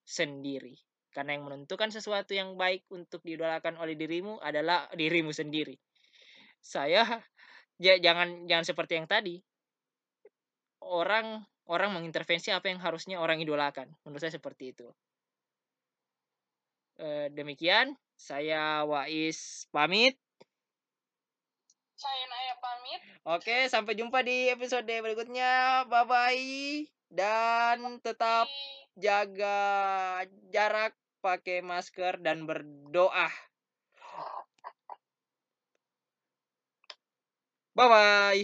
sendiri. 0.05 0.77
Karena 1.09 1.33
yang 1.33 1.49
menentukan 1.49 1.89
sesuatu 1.89 2.37
yang 2.37 2.53
baik 2.53 2.85
untuk 2.93 3.25
diidolakan 3.25 3.81
oleh 3.81 3.97
dirimu 3.97 4.37
adalah 4.45 4.85
dirimu 4.93 5.33
sendiri. 5.33 5.73
Saya 6.61 7.01
ja- 7.83 7.97
jangan 7.97 8.45
jangan 8.45 8.65
seperti 8.69 9.01
yang 9.01 9.09
tadi. 9.09 9.41
Orang 10.85 11.49
orang 11.65 11.97
mengintervensi 11.97 12.53
apa 12.53 12.69
yang 12.69 12.77
harusnya 12.77 13.17
orang 13.17 13.41
idolakan. 13.41 13.89
Menurut 14.05 14.21
saya 14.21 14.37
seperti 14.37 14.77
itu. 14.77 14.85
Eh, 17.01 17.33
demikian. 17.33 17.97
Saya 18.13 18.85
Wais 18.85 19.65
pamit 19.73 20.21
Saya 21.99 22.23
Naya 22.31 22.55
pamit. 22.63 23.01
oke 23.27 23.57
sampai 23.67 23.91
jumpa 23.99 24.23
di 24.23 24.47
episode 24.47 24.87
berikutnya. 24.87 25.83
Bye 25.91 26.07
bye 26.07 26.87
dan 27.11 27.99
tetap 27.99 28.47
jaga 28.95 29.59
jarak 30.47 30.95
pakai 31.19 31.59
masker 31.59 32.23
dan 32.23 32.47
berdoa. 32.47 33.27
Bye 37.75 37.87
bye 37.91 38.43